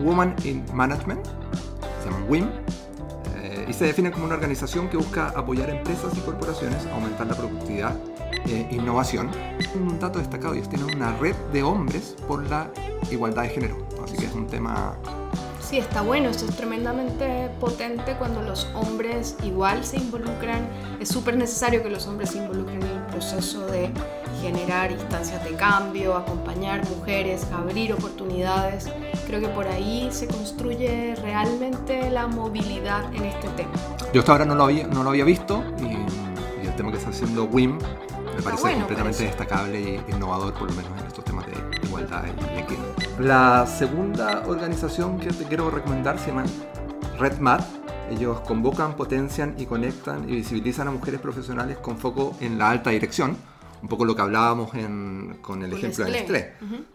Woman 0.00 0.37
in 0.44 0.64
Management, 0.72 1.25
se 1.25 2.10
llama 2.10 2.25
WIM, 2.28 2.48
eh, 3.37 3.66
y 3.68 3.72
se 3.72 3.87
define 3.87 4.12
como 4.12 4.26
una 4.26 4.34
organización 4.34 4.88
que 4.88 4.96
busca 4.96 5.28
apoyar 5.34 5.70
empresas 5.70 6.16
y 6.16 6.20
corporaciones 6.20 6.87
a 6.87 6.94
aumentar 6.94 7.26
la 7.26 7.34
productividad 7.34 7.96
e 8.49 8.69
innovación. 8.71 9.31
Un 9.75 9.99
dato 9.99 10.19
destacado 10.19 10.55
y 10.55 10.61
es 10.61 10.69
tener 10.69 10.95
una 10.95 11.17
red 11.19 11.37
de 11.52 11.62
hombres 11.62 12.17
por 12.26 12.49
la 12.49 12.71
igualdad 13.11 13.43
de 13.43 13.49
género. 13.50 13.76
Así 14.02 14.17
que 14.17 14.26
es 14.26 14.35
un 14.35 14.47
tema 14.47 14.97
Sí, 15.69 15.76
está 15.76 16.00
bueno, 16.00 16.31
esto 16.31 16.47
es 16.47 16.57
tremendamente 16.57 17.50
potente 17.61 18.14
cuando 18.19 18.40
los 18.40 18.67
hombres 18.73 19.37
igual 19.45 19.85
se 19.85 19.99
involucran. 19.99 20.67
Es 20.99 21.11
súper 21.11 21.37
necesario 21.37 21.83
que 21.83 21.90
los 21.90 22.07
hombres 22.07 22.31
se 22.31 22.38
involucren 22.38 22.83
en 22.83 22.88
el 22.88 23.02
proceso 23.09 23.67
de 23.67 23.90
generar 24.40 24.93
instancias 24.93 25.45
de 25.45 25.50
cambio, 25.57 26.17
acompañar 26.17 26.88
mujeres, 26.88 27.47
abrir 27.52 27.93
oportunidades. 27.93 28.88
Creo 29.26 29.40
que 29.40 29.49
por 29.49 29.67
ahí 29.67 30.09
se 30.11 30.26
construye 30.26 31.14
realmente 31.17 32.09
la 32.09 32.28
movilidad 32.28 33.12
en 33.14 33.25
este 33.25 33.49
tema. 33.49 33.73
Yo 34.14 34.21
hasta 34.21 34.33
ahora 34.33 34.47
no 34.47 34.55
lo 34.55 34.64
había, 34.64 34.87
no 34.87 35.02
lo 35.02 35.11
había 35.11 35.26
visto 35.26 35.62
y, 35.81 36.67
el 36.67 36.75
tema 36.76 36.93
que 36.93 36.97
está 36.97 37.11
haciendo 37.11 37.45
WIM 37.45 37.78
me 38.38 38.45
parece 38.45 38.75
completamente 38.75 39.25
destacable 39.25 39.97
e 39.97 40.11
innovador, 40.11 40.54
por 40.54 40.71
lo 40.71 40.76
menos 40.76 41.00
en 41.00 41.07
estos 41.09 41.25
temas 41.25 41.45
de 41.47 41.87
igualdad 41.87 42.25
y 42.26 42.59
equidad. 42.61 43.18
La 43.18 43.66
segunda 43.66 44.45
organización 44.47 45.18
que 45.18 45.30
te 45.30 45.45
quiero 45.45 45.71
recomendar 45.71 46.18
se 46.18 46.28
llama 46.28 46.45
RedMat. 47.18 47.62
Ellos 48.11 48.40
convocan, 48.40 48.95
potencian 48.95 49.57
y 49.59 49.66
conectan 49.66 50.28
y 50.28 50.37
visibilizan 50.37 50.87
a 50.88 50.92
mujeres 50.92 51.21
profesionales 51.21 51.78
con 51.78 51.99
foco 51.99 52.37
en 52.40 52.59
la 52.59 52.71
alta 52.71 52.90
dirección. 52.90 53.37
Un 53.83 53.88
poco 53.88 54.04
lo 54.04 54.14
que 54.14 54.23
hablábamos 54.23 54.71
con 55.40 55.62
el 55.62 55.73
ejemplo 55.73 56.04
del 56.04 56.14
estrés. 56.14 56.47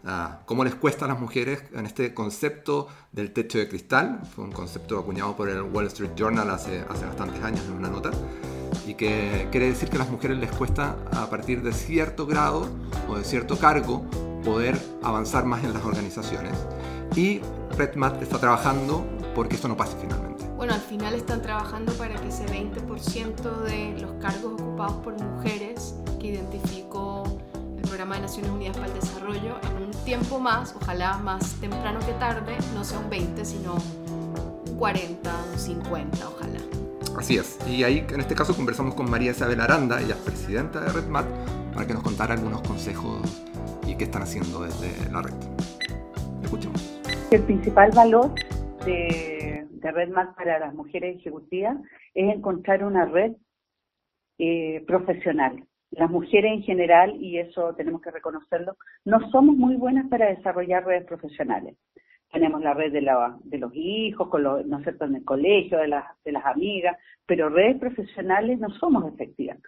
Ah, 0.04 0.40
cómo 0.46 0.64
les 0.64 0.74
cuesta 0.74 1.04
a 1.04 1.08
las 1.08 1.20
mujeres 1.20 1.62
en 1.74 1.86
este 1.86 2.12
concepto 2.14 2.88
del 3.12 3.32
techo 3.32 3.58
de 3.58 3.68
cristal. 3.68 4.20
Fue 4.34 4.44
un 4.44 4.52
concepto 4.52 4.98
acuñado 4.98 5.36
por 5.36 5.48
el 5.48 5.62
Wall 5.62 5.86
Street 5.86 6.10
Journal 6.16 6.50
hace, 6.50 6.84
hace 6.88 7.06
bastantes 7.06 7.42
años 7.42 7.64
en 7.66 7.74
una 7.74 7.88
nota 7.88 8.10
y 8.86 8.94
que 8.94 9.48
quiere 9.50 9.66
decir 9.66 9.88
que 9.88 9.96
a 9.96 10.00
las 10.00 10.10
mujeres 10.10 10.38
les 10.38 10.50
cuesta 10.50 10.96
a 11.12 11.28
partir 11.30 11.62
de 11.62 11.72
cierto 11.72 12.26
grado 12.26 12.68
o 13.08 13.16
de 13.16 13.24
cierto 13.24 13.58
cargo 13.58 14.04
poder 14.44 14.78
avanzar 15.02 15.44
más 15.44 15.64
en 15.64 15.72
las 15.72 15.84
organizaciones. 15.84 16.52
Y 17.16 17.40
RedMat 17.76 18.22
está 18.22 18.38
trabajando 18.38 19.04
porque 19.34 19.56
esto 19.56 19.68
no 19.68 19.76
pase 19.76 19.96
finalmente. 20.00 20.44
Bueno, 20.56 20.74
al 20.74 20.80
final 20.80 21.14
están 21.14 21.42
trabajando 21.42 21.92
para 21.94 22.14
que 22.14 22.28
ese 22.28 22.46
20% 22.46 23.62
de 23.62 24.00
los 24.00 24.12
cargos 24.22 24.60
ocupados 24.60 24.94
por 25.02 25.20
mujeres 25.20 25.94
que 26.20 26.28
identificó 26.28 27.24
el 27.76 27.82
Programa 27.82 28.16
de 28.16 28.22
Naciones 28.22 28.50
Unidas 28.50 28.76
para 28.76 28.88
el 28.88 28.94
Desarrollo 28.94 29.56
en 29.62 29.82
un 29.84 29.90
tiempo 30.04 30.38
más, 30.38 30.74
ojalá 30.80 31.18
más 31.18 31.54
temprano 31.60 31.98
que 32.00 32.12
tarde, 32.14 32.56
no 32.74 32.84
sea 32.84 32.98
un 32.98 33.10
20, 33.10 33.44
sino 33.44 33.74
un 33.74 34.76
40, 34.78 35.34
un 35.52 35.58
50, 35.58 36.28
ojalá. 36.28 36.83
Así 37.16 37.36
es. 37.36 37.58
Y 37.68 37.84
ahí, 37.84 38.04
en 38.12 38.20
este 38.20 38.34
caso, 38.34 38.54
conversamos 38.56 38.94
con 38.94 39.08
María 39.08 39.30
Isabel 39.30 39.60
Aranda, 39.60 40.00
ella 40.00 40.14
es 40.14 40.20
presidenta 40.20 40.80
de 40.80 40.88
RedMat, 40.92 41.26
para 41.72 41.86
que 41.86 41.94
nos 41.94 42.02
contara 42.02 42.34
algunos 42.34 42.62
consejos 42.62 43.22
y 43.86 43.96
qué 43.96 44.04
están 44.04 44.22
haciendo 44.22 44.62
desde 44.62 45.10
la 45.12 45.22
red. 45.22 45.34
Escuchemos. 46.42 47.00
El 47.30 47.42
principal 47.42 47.90
valor 47.92 48.34
de, 48.84 49.66
de 49.70 49.92
RedMat 49.92 50.34
para 50.36 50.58
las 50.58 50.74
mujeres 50.74 51.16
ejecutivas 51.16 51.76
es 52.14 52.34
encontrar 52.34 52.84
una 52.84 53.04
red 53.04 53.32
eh, 54.38 54.82
profesional. 54.86 55.64
Las 55.92 56.10
mujeres 56.10 56.52
en 56.52 56.62
general, 56.62 57.14
y 57.20 57.38
eso 57.38 57.74
tenemos 57.74 58.02
que 58.02 58.10
reconocerlo, 58.10 58.76
no 59.04 59.30
somos 59.30 59.56
muy 59.56 59.76
buenas 59.76 60.08
para 60.08 60.26
desarrollar 60.26 60.84
redes 60.84 61.04
profesionales 61.04 61.76
tenemos 62.34 62.60
la 62.62 62.74
red 62.74 62.92
de, 62.92 63.00
la, 63.00 63.38
de 63.44 63.58
los 63.58 63.72
hijos, 63.74 64.28
con 64.28 64.42
los, 64.42 64.66
¿no 64.66 64.80
es 64.80 64.86
en 65.00 65.14
el 65.14 65.24
colegio, 65.24 65.78
de 65.78 65.88
las, 65.88 66.04
de 66.24 66.32
las 66.32 66.44
amigas, 66.44 66.98
pero 67.26 67.48
redes 67.48 67.78
profesionales 67.78 68.58
no 68.58 68.68
somos 68.70 69.10
efectivas. 69.14 69.58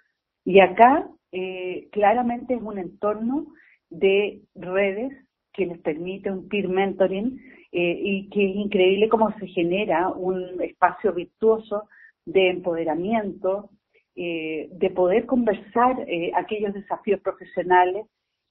Y 0.45 0.61
acá 0.61 1.09
eh, 1.33 1.89
claramente 1.93 2.55
es 2.55 2.63
un 2.63 2.79
entorno 2.79 3.47
de 3.89 4.43
redes 4.55 5.13
que 5.53 5.67
les 5.67 5.79
permite 5.79 6.31
un 6.31 6.49
peer 6.49 6.69
mentoring 6.69 7.41
eh, 7.73 8.01
y 8.03 8.29
que 8.31 8.51
es 8.51 8.57
increíble 8.57 9.09
cómo 9.09 9.33
se 9.39 9.47
genera 9.47 10.11
un 10.11 10.61
espacio 10.61 11.13
virtuoso 11.13 11.89
de 12.25 12.51
empoderamiento, 12.51 13.71
eh, 14.17 14.69
de 14.73 14.91
poder 14.91 15.25
conversar 15.27 16.05
aquellos 16.35 16.75
desafíos 16.75 17.21
profesionales 17.21 18.07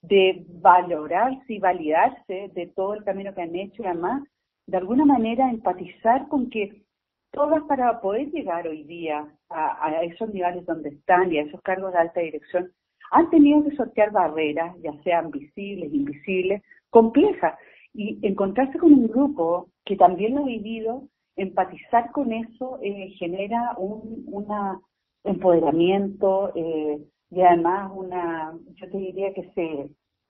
de 0.08 0.46
valorarse 0.48 1.54
y 1.54 1.60
validarse 1.60 2.52
de 2.54 2.68
todo 2.76 2.94
el 2.94 3.04
camino 3.04 3.34
que 3.34 3.42
han 3.42 3.56
hecho 3.56 3.84
y 3.84 3.86
además, 3.86 4.24
de 4.68 4.78
alguna 4.78 5.06
manera, 5.06 5.50
empatizar 5.50 6.28
con 6.28 6.50
que 6.50 6.84
todas 7.32 7.64
para 7.64 8.00
poder 8.02 8.32
llegar 8.32 8.68
hoy 8.68 8.84
día 8.84 9.28
a, 9.50 10.04
esos 10.04 10.34
niveles 10.34 10.66
donde 10.66 10.90
están 10.90 11.32
y 11.32 11.38
a 11.38 11.44
esos 11.44 11.62
cargos 11.62 11.92
de 11.94 12.00
alta 12.00 12.22
dirección, 12.22 12.72
han 13.12 13.30
tenido 13.30 13.64
que 13.64 13.76
sortear 13.76 14.12
barreras, 14.12 14.76
ya 14.82 14.92
sean 15.04 15.32
visibles, 15.32 15.94
invisibles, 15.94 16.64
complejas, 16.90 17.56
y 17.94 18.20
encontrarse 18.28 18.78
con 18.78 18.94
un 18.94 19.08
grupo 19.08 19.70
que 19.86 19.96
también 19.96 20.36
lo 20.36 20.44
ha 20.44 20.46
vivido, 20.46 21.04
empatizar 21.36 22.12
con 22.12 22.32
eso 22.34 22.80
eh, 22.82 23.14
genera 23.18 23.74
un, 23.78 24.24
una, 24.28 24.80
empoderamiento 25.26 26.52
eh, 26.56 27.00
y 27.30 27.42
además 27.42 27.92
una, 27.94 28.54
yo 28.76 28.90
te 28.90 28.98
diría 28.98 29.34
que 29.34 29.50
se 29.54 29.90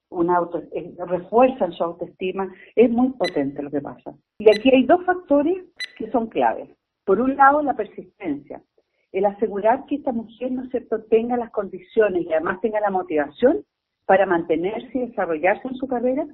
una 0.10 0.38
auto, 0.38 0.62
eh, 0.72 0.94
refuerzan 1.08 1.74
su 1.74 1.84
autoestima, 1.84 2.54
es 2.76 2.90
muy 2.90 3.10
potente 3.14 3.62
lo 3.62 3.72
que 3.72 3.82
pasa. 3.82 4.14
Y 4.40 4.50
aquí 4.50 4.70
hay 4.74 4.86
dos 4.86 5.04
factores 5.06 5.66
que 5.98 6.10
son 6.12 6.28
claves. 6.28 6.70
Por 7.06 7.20
un 7.20 7.36
lado, 7.36 7.62
la 7.62 7.76
persistencia, 7.76 8.62
el 9.12 9.26
asegurar 9.26 9.86
que 9.86 9.96
esta 9.96 10.12
mujer, 10.12 10.52
¿no 10.52 10.64
es 10.64 11.10
tenga 11.10 11.38
las 11.38 11.52
condiciones 11.52 12.26
y 12.26 12.34
además 12.34 12.62
tenga 12.62 12.80
la 12.80 12.90
motivación 12.90 13.64
para 14.06 14.26
mantenerse 14.26 14.98
y 14.98 15.08
desarrollarse 15.08 15.68
en 15.68 15.76
su 15.76 15.88
carrera 15.88 16.26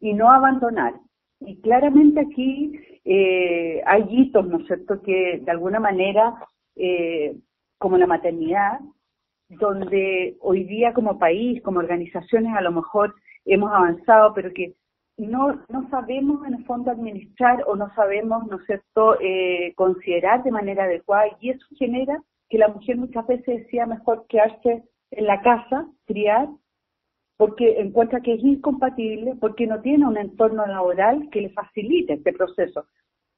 y 0.00 0.14
no 0.14 0.30
abandonar. 0.30 0.94
Y 1.40 1.60
claramente 1.60 2.20
aquí 2.20 2.72
eh, 3.04 3.82
hay 3.86 4.04
hitos, 4.08 4.46
¿no 4.46 4.58
es 4.58 4.66
cierto?, 4.66 5.00
que 5.02 5.40
de 5.42 5.50
alguna 5.50 5.80
manera, 5.80 6.34
eh, 6.76 7.36
como 7.78 7.96
la 7.96 8.06
maternidad, 8.06 8.80
donde 9.50 10.36
hoy 10.40 10.64
día 10.64 10.92
como 10.92 11.18
país, 11.18 11.62
como 11.62 11.80
organizaciones, 11.80 12.54
a 12.54 12.60
lo 12.60 12.72
mejor 12.72 13.14
hemos 13.44 13.72
avanzado, 13.72 14.32
pero 14.34 14.52
que 14.52 14.74
no, 15.16 15.60
no 15.68 15.88
sabemos 15.90 16.46
en 16.46 16.54
el 16.54 16.64
fondo 16.64 16.90
administrar 16.90 17.62
o 17.66 17.76
no 17.76 17.92
sabemos, 17.94 18.46
¿no 18.46 18.56
es 18.56 18.66
cierto?, 18.66 19.20
eh, 19.20 19.74
considerar 19.76 20.42
de 20.44 20.50
manera 20.50 20.84
adecuada 20.84 21.24
y 21.40 21.50
eso 21.50 21.66
genera 21.76 22.22
que 22.48 22.58
la 22.58 22.68
mujer 22.68 22.96
muchas 22.96 23.26
veces 23.26 23.64
decía 23.64 23.86
mejor 23.86 24.26
quedarse 24.28 24.82
en 25.10 25.26
la 25.26 25.42
casa, 25.42 25.86
criar, 26.06 26.48
porque 27.36 27.80
encuentra 27.80 28.20
que 28.20 28.34
es 28.34 28.44
incompatible, 28.44 29.34
porque 29.40 29.66
no 29.66 29.80
tiene 29.80 30.06
un 30.06 30.16
entorno 30.16 30.66
laboral 30.66 31.28
que 31.30 31.40
le 31.40 31.50
facilite 31.50 32.14
este 32.14 32.32
proceso. 32.32 32.86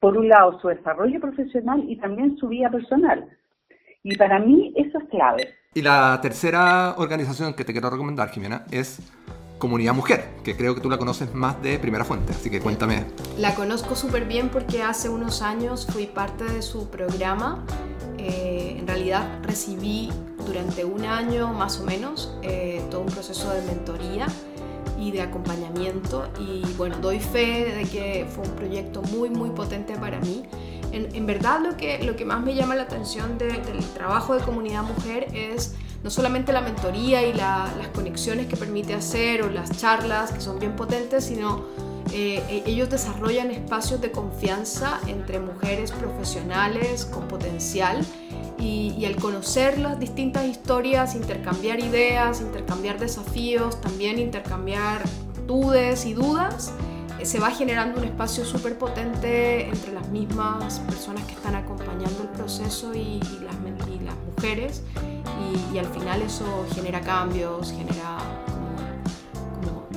Por 0.00 0.16
un 0.16 0.28
lado, 0.28 0.58
su 0.60 0.68
desarrollo 0.68 1.20
profesional 1.20 1.84
y 1.88 1.96
también 1.96 2.36
su 2.36 2.48
vida 2.48 2.70
personal. 2.70 3.28
Y 4.04 4.16
para 4.16 4.38
mí 4.38 4.72
eso 4.76 4.98
es 4.98 5.08
clave. 5.08 5.54
Y 5.74 5.82
la 5.82 6.18
tercera 6.20 6.94
organización 6.98 7.54
que 7.54 7.64
te 7.64 7.72
quiero 7.72 7.88
recomendar, 7.88 8.30
Jimena, 8.30 8.64
es 8.70 9.00
Comunidad 9.58 9.94
Mujer, 9.94 10.24
que 10.42 10.56
creo 10.56 10.74
que 10.74 10.80
tú 10.80 10.90
la 10.90 10.98
conoces 10.98 11.32
más 11.34 11.62
de 11.62 11.78
primera 11.78 12.04
fuente, 12.04 12.32
así 12.32 12.50
que 12.50 12.60
cuéntame. 12.60 13.04
La 13.38 13.54
conozco 13.54 13.94
súper 13.94 14.24
bien 14.24 14.48
porque 14.48 14.82
hace 14.82 15.08
unos 15.08 15.40
años 15.40 15.86
fui 15.86 16.06
parte 16.06 16.44
de 16.44 16.62
su 16.62 16.90
programa. 16.90 17.64
Eh, 18.18 18.76
en 18.78 18.86
realidad 18.86 19.40
recibí 19.44 20.10
durante 20.46 20.84
un 20.84 21.04
año 21.04 21.52
más 21.52 21.80
o 21.80 21.84
menos 21.84 22.36
eh, 22.42 22.82
todo 22.90 23.02
un 23.02 23.06
proceso 23.06 23.52
de 23.52 23.62
mentoría 23.62 24.26
y 24.98 25.12
de 25.12 25.22
acompañamiento 25.22 26.28
y 26.38 26.62
bueno, 26.76 26.96
doy 27.00 27.20
fe 27.20 27.72
de 27.74 27.84
que 27.84 28.26
fue 28.28 28.44
un 28.44 28.54
proyecto 28.54 29.02
muy 29.02 29.30
muy 29.30 29.50
potente 29.50 29.96
para 29.96 30.18
mí. 30.20 30.44
En, 30.92 31.14
en 31.14 31.26
verdad 31.26 31.60
lo 31.60 31.76
que, 31.76 32.02
lo 32.04 32.16
que 32.16 32.24
más 32.24 32.42
me 32.42 32.54
llama 32.54 32.74
la 32.74 32.82
atención 32.82 33.38
del 33.38 33.84
trabajo 33.94 34.34
de 34.34 34.42
comunidad 34.42 34.82
mujer 34.82 35.28
es 35.34 35.74
no 36.02 36.10
solamente 36.10 36.52
la 36.52 36.60
mentoría 36.60 37.26
y 37.26 37.32
las 37.32 37.88
conexiones 37.94 38.46
que 38.46 38.56
permite 38.56 38.94
hacer 38.94 39.42
o 39.42 39.50
las 39.50 39.70
charlas 39.78 40.32
que 40.32 40.40
son 40.40 40.58
bien 40.58 40.74
potentes, 40.74 41.24
sino 41.24 41.64
eh, 42.12 42.42
e, 42.48 42.70
ellos 42.70 42.90
desarrollan 42.90 43.50
espacios 43.50 44.00
de 44.00 44.10
confianza 44.10 45.00
entre 45.06 45.38
mujeres 45.38 45.92
profesionales 45.92 47.04
con 47.04 47.28
potencial 47.28 48.04
y, 48.58 48.94
y, 48.98 49.06
al 49.06 49.16
conocer 49.16 49.78
las 49.78 49.98
distintas 49.98 50.46
historias, 50.46 51.14
intercambiar 51.14 51.80
ideas, 51.80 52.40
intercambiar 52.40 52.98
desafíos, 52.98 53.80
también 53.80 54.18
intercambiar 54.18 55.02
dudas 55.46 56.04
y 56.04 56.14
dudas, 56.14 56.72
se 57.24 57.38
va 57.38 57.50
generando 57.50 58.00
un 58.00 58.06
espacio 58.06 58.44
súper 58.44 58.78
potente 58.78 59.68
entre 59.68 59.92
las 59.92 60.08
mismas 60.08 60.80
personas 60.80 61.24
que 61.24 61.32
están 61.32 61.54
acompañando 61.54 62.22
el 62.22 62.28
proceso 62.28 62.94
y, 62.94 63.20
las, 63.44 63.54
mujeres 64.26 64.82
y, 65.72 65.78
al 65.78 65.86
final 65.86 66.22
eso 66.22 66.66
genera 66.74 67.00
cambios, 67.00 67.72
genera 67.72 68.18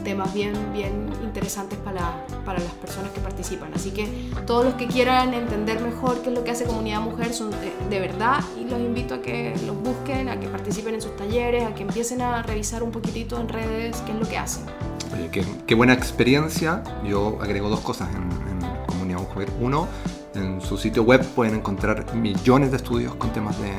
temas 0.04 0.32
bien, 0.36 0.54
bien 0.72 1.10
interesantes 1.24 1.80
para, 1.80 2.26
para, 2.46 2.60
las 2.60 2.74
personas 2.74 3.12
que 3.12 3.20
participan. 3.20 3.74
Así 3.74 3.90
que 3.90 4.08
todos 4.46 4.64
los 4.64 4.76
que 4.76 4.86
quieran 4.86 5.34
entender 5.34 5.82
mejor 5.82 6.22
qué 6.22 6.30
es 6.30 6.36
lo 6.36 6.44
que 6.44 6.52
hace 6.52 6.66
Comunidad 6.66 7.02
Mujer 7.02 7.34
son 7.34 7.50
de, 7.90 8.00
verdad 8.00 8.42
y 8.58 8.66
los 8.70 8.80
invito 8.80 9.16
a 9.16 9.22
que 9.22 9.56
los 9.66 9.76
busquen, 9.82 10.30
a 10.30 10.40
que 10.40 10.48
participen 10.48 10.94
en 10.94 11.02
sus 11.02 11.16
talleres, 11.16 11.66
a 11.66 11.74
que 11.74 11.82
empiecen 11.82 12.22
a 12.22 12.44
revisar 12.44 12.84
un 12.84 12.92
poquitito 12.92 13.40
en 13.42 13.50
redes 13.50 13.98
qué 14.06 14.12
es 14.12 14.20
lo 14.20 14.30
que 14.30 14.38
hacen. 14.38 14.95
Oye, 15.18 15.44
qué, 15.66 15.76
buena 15.76 15.94
experiencia. 15.94 16.84
Yo 17.04 17.38
agrego 17.42 17.70
dos 17.70 17.82
cosas 17.82 18.10
en, 18.10 18.24
en 18.24 18.86
Comunidad 18.86 19.20
Mujer. 19.20 19.50
Uno, 19.60 19.88
en 20.36 20.62
su 20.62 20.78
sitio 20.78 21.04
web 21.04 21.26
pueden 21.36 21.56
encontrar 21.56 22.14
millones 22.16 22.72
de 22.72 22.78
estudios 22.78 23.16
con 23.16 23.32
temas 23.32 23.58
de 23.60 23.72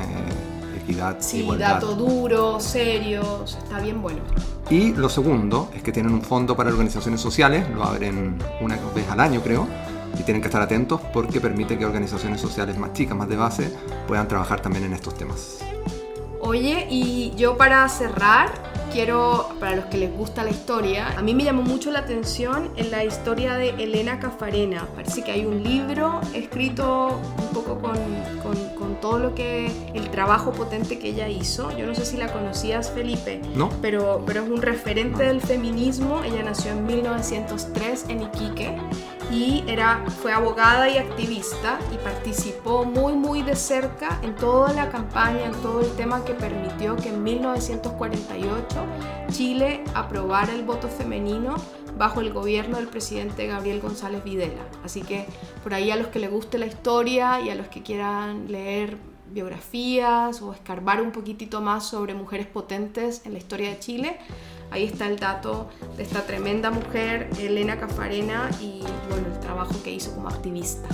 equidad. 0.77 1.17
Sí, 1.19 1.39
igualdad. 1.39 1.75
dato 1.75 1.95
duro, 1.95 2.59
serio, 2.59 3.43
está 3.45 3.79
bien 3.79 4.01
bueno. 4.01 4.19
Y 4.69 4.93
lo 4.93 5.09
segundo 5.09 5.69
es 5.73 5.81
que 5.81 5.91
tienen 5.91 6.13
un 6.13 6.21
fondo 6.21 6.55
para 6.55 6.69
organizaciones 6.69 7.21
sociales, 7.21 7.69
lo 7.69 7.83
abren 7.83 8.37
una 8.59 8.77
vez 8.93 9.09
al 9.09 9.19
año 9.19 9.41
creo, 9.41 9.67
y 10.19 10.23
tienen 10.23 10.41
que 10.41 10.47
estar 10.47 10.61
atentos 10.61 10.99
porque 11.13 11.39
permite 11.39 11.77
que 11.77 11.85
organizaciones 11.85 12.41
sociales 12.41 12.77
más 12.77 12.93
chicas, 12.93 13.17
más 13.17 13.29
de 13.29 13.37
base, 13.37 13.73
puedan 14.07 14.27
trabajar 14.27 14.61
también 14.61 14.85
en 14.85 14.93
estos 14.93 15.15
temas. 15.15 15.59
Oye, 16.39 16.87
y 16.89 17.33
yo 17.35 17.57
para 17.57 17.87
cerrar, 17.89 18.66
quiero, 18.91 19.49
para 19.59 19.75
los 19.75 19.85
que 19.85 19.97
les 19.97 20.11
gusta 20.11 20.43
la 20.43 20.51
historia, 20.51 21.17
a 21.17 21.21
mí 21.21 21.33
me 21.33 21.43
llamó 21.43 21.61
mucho 21.61 21.91
la 21.91 21.99
atención 21.99 22.71
en 22.75 22.91
la 22.91 23.03
historia 23.03 23.55
de 23.55 23.69
Elena 23.71 24.19
Cafarena. 24.19 24.87
Parece 24.95 25.23
que 25.23 25.31
hay 25.31 25.45
un 25.45 25.63
libro 25.63 26.21
escrito 26.33 27.19
un 27.37 27.53
poco 27.53 27.79
con, 27.79 27.97
con, 28.41 28.67
todo 29.01 29.19
lo 29.19 29.35
que, 29.35 29.71
el 29.93 30.09
trabajo 30.09 30.51
potente 30.53 30.97
que 30.97 31.09
ella 31.09 31.27
hizo. 31.27 31.75
Yo 31.77 31.85
no 31.85 31.93
sé 31.93 32.03
si 32.03 32.17
la 32.17 32.33
conocías, 32.33 32.89
Felipe, 32.89 33.41
¿No? 33.55 33.69
pero, 33.79 34.23
pero 34.25 34.43
es 34.43 34.49
un 34.49 34.61
referente 34.61 35.23
del 35.23 35.39
feminismo. 35.39 36.23
Ella 36.23 36.41
nació 36.43 36.71
en 36.71 36.85
1903 36.87 38.05
en 38.09 38.23
Iquique 38.23 38.75
y 39.31 39.63
era, 39.67 40.03
fue 40.21 40.31
abogada 40.31 40.89
y 40.89 40.97
activista 40.97 41.79
y 41.93 41.97
participó 41.97 42.85
muy 42.85 43.13
muy 43.13 43.43
de 43.43 43.55
cerca 43.55 44.19
en 44.21 44.35
toda 44.35 44.71
la 44.73 44.89
campaña, 44.89 45.45
en 45.45 45.51
todo 45.61 45.81
el 45.81 45.91
tema 45.95 46.23
que 46.23 46.33
permitió 46.33 46.95
que 46.95 47.09
en 47.09 47.23
1948 47.23 48.76
Chile 49.31 49.83
aprobara 49.93 50.53
el 50.53 50.63
voto 50.63 50.87
femenino 50.87 51.55
bajo 51.97 52.21
el 52.21 52.31
gobierno 52.31 52.77
del 52.77 52.87
presidente 52.87 53.47
Gabriel 53.47 53.81
González 53.81 54.23
Videla. 54.23 54.65
Así 54.83 55.01
que 55.01 55.25
por 55.63 55.73
ahí 55.73 55.91
a 55.91 55.95
los 55.95 56.07
que 56.07 56.19
les 56.19 56.31
guste 56.31 56.57
la 56.57 56.65
historia 56.65 57.39
y 57.41 57.49
a 57.49 57.55
los 57.55 57.67
que 57.67 57.81
quieran 57.81 58.51
leer 58.51 58.97
biografías 59.31 60.41
o 60.41 60.53
escarbar 60.53 61.01
un 61.01 61.11
poquitito 61.11 61.61
más 61.61 61.85
sobre 61.85 62.13
mujeres 62.13 62.47
potentes 62.47 63.25
en 63.25 63.33
la 63.33 63.39
historia 63.39 63.69
de 63.69 63.79
Chile, 63.79 64.17
Ahí 64.69 64.83
está 64.83 65.07
el 65.07 65.17
dato 65.17 65.69
de 65.95 66.03
esta 66.03 66.25
tremenda 66.25 66.71
mujer, 66.71 67.29
Elena 67.39 67.79
Cafarena, 67.79 68.49
y 68.59 68.81
bueno, 69.09 69.27
el 69.33 69.39
trabajo 69.39 69.73
que 69.83 69.93
hizo 69.93 70.13
como 70.13 70.27
activista. 70.27 70.89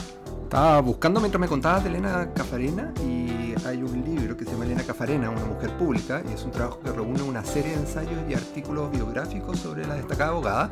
Estaba 0.53 0.81
buscando 0.81 1.19
mientras 1.19 1.41
me 1.41 1.47
contabas 1.47 1.83
de 1.83 1.89
Elena 1.89 2.31
Cafarena 2.31 2.93
y 3.03 3.55
hay 3.65 3.81
un 3.81 4.03
libro 4.05 4.37
que 4.37 4.45
se 4.45 4.51
llama 4.51 4.65
Elena 4.65 4.83
Cafarena, 4.83 5.31
una 5.31 5.45
mujer 5.45 5.75
pública, 5.79 6.21
y 6.29 6.31
es 6.31 6.43
un 6.43 6.51
trabajo 6.51 6.79
que 6.79 6.91
reúne 6.91 7.23
una 7.23 7.43
serie 7.43 7.71
de 7.71 7.79
ensayos 7.79 8.19
y 8.29 8.35
artículos 8.35 8.91
biográficos 8.91 9.57
sobre 9.57 9.87
la 9.87 9.95
destacada 9.95 10.29
abogada, 10.29 10.69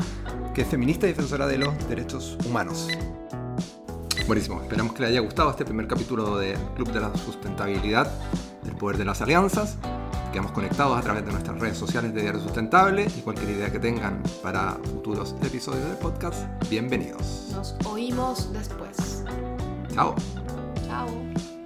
que 0.53 0.61
es 0.61 0.67
feminista 0.67 1.07
y 1.07 1.09
defensora 1.09 1.47
de 1.47 1.57
los 1.57 1.89
derechos 1.89 2.37
humanos. 2.45 2.89
Buenísimo, 4.27 4.61
esperamos 4.61 4.93
que 4.93 5.01
le 5.01 5.07
haya 5.07 5.19
gustado 5.19 5.49
este 5.49 5.65
primer 5.65 5.87
capítulo 5.87 6.37
del 6.37 6.59
Club 6.75 6.91
de 6.91 6.99
la 6.99 7.17
Sustentabilidad, 7.17 8.07
del 8.61 8.75
Poder 8.75 8.99
de 8.99 9.05
las 9.05 9.19
Alianzas. 9.23 9.79
Quedamos 10.31 10.51
conectados 10.51 10.95
a 10.95 11.01
través 11.01 11.25
de 11.25 11.31
nuestras 11.31 11.59
redes 11.59 11.79
sociales 11.79 12.13
de 12.13 12.21
Diario 12.21 12.39
Sustentable 12.39 13.07
y 13.17 13.21
cualquier 13.21 13.49
idea 13.49 13.71
que 13.71 13.79
tengan 13.79 14.21
para 14.43 14.73
futuros 14.73 15.35
episodios 15.41 15.85
del 15.85 15.97
podcast, 15.97 16.45
bienvenidos. 16.69 17.47
Nos 17.51 17.75
oímos 17.83 18.53
después. 18.53 19.20
Ciao. 19.93 20.15
Ciao. 20.87 21.60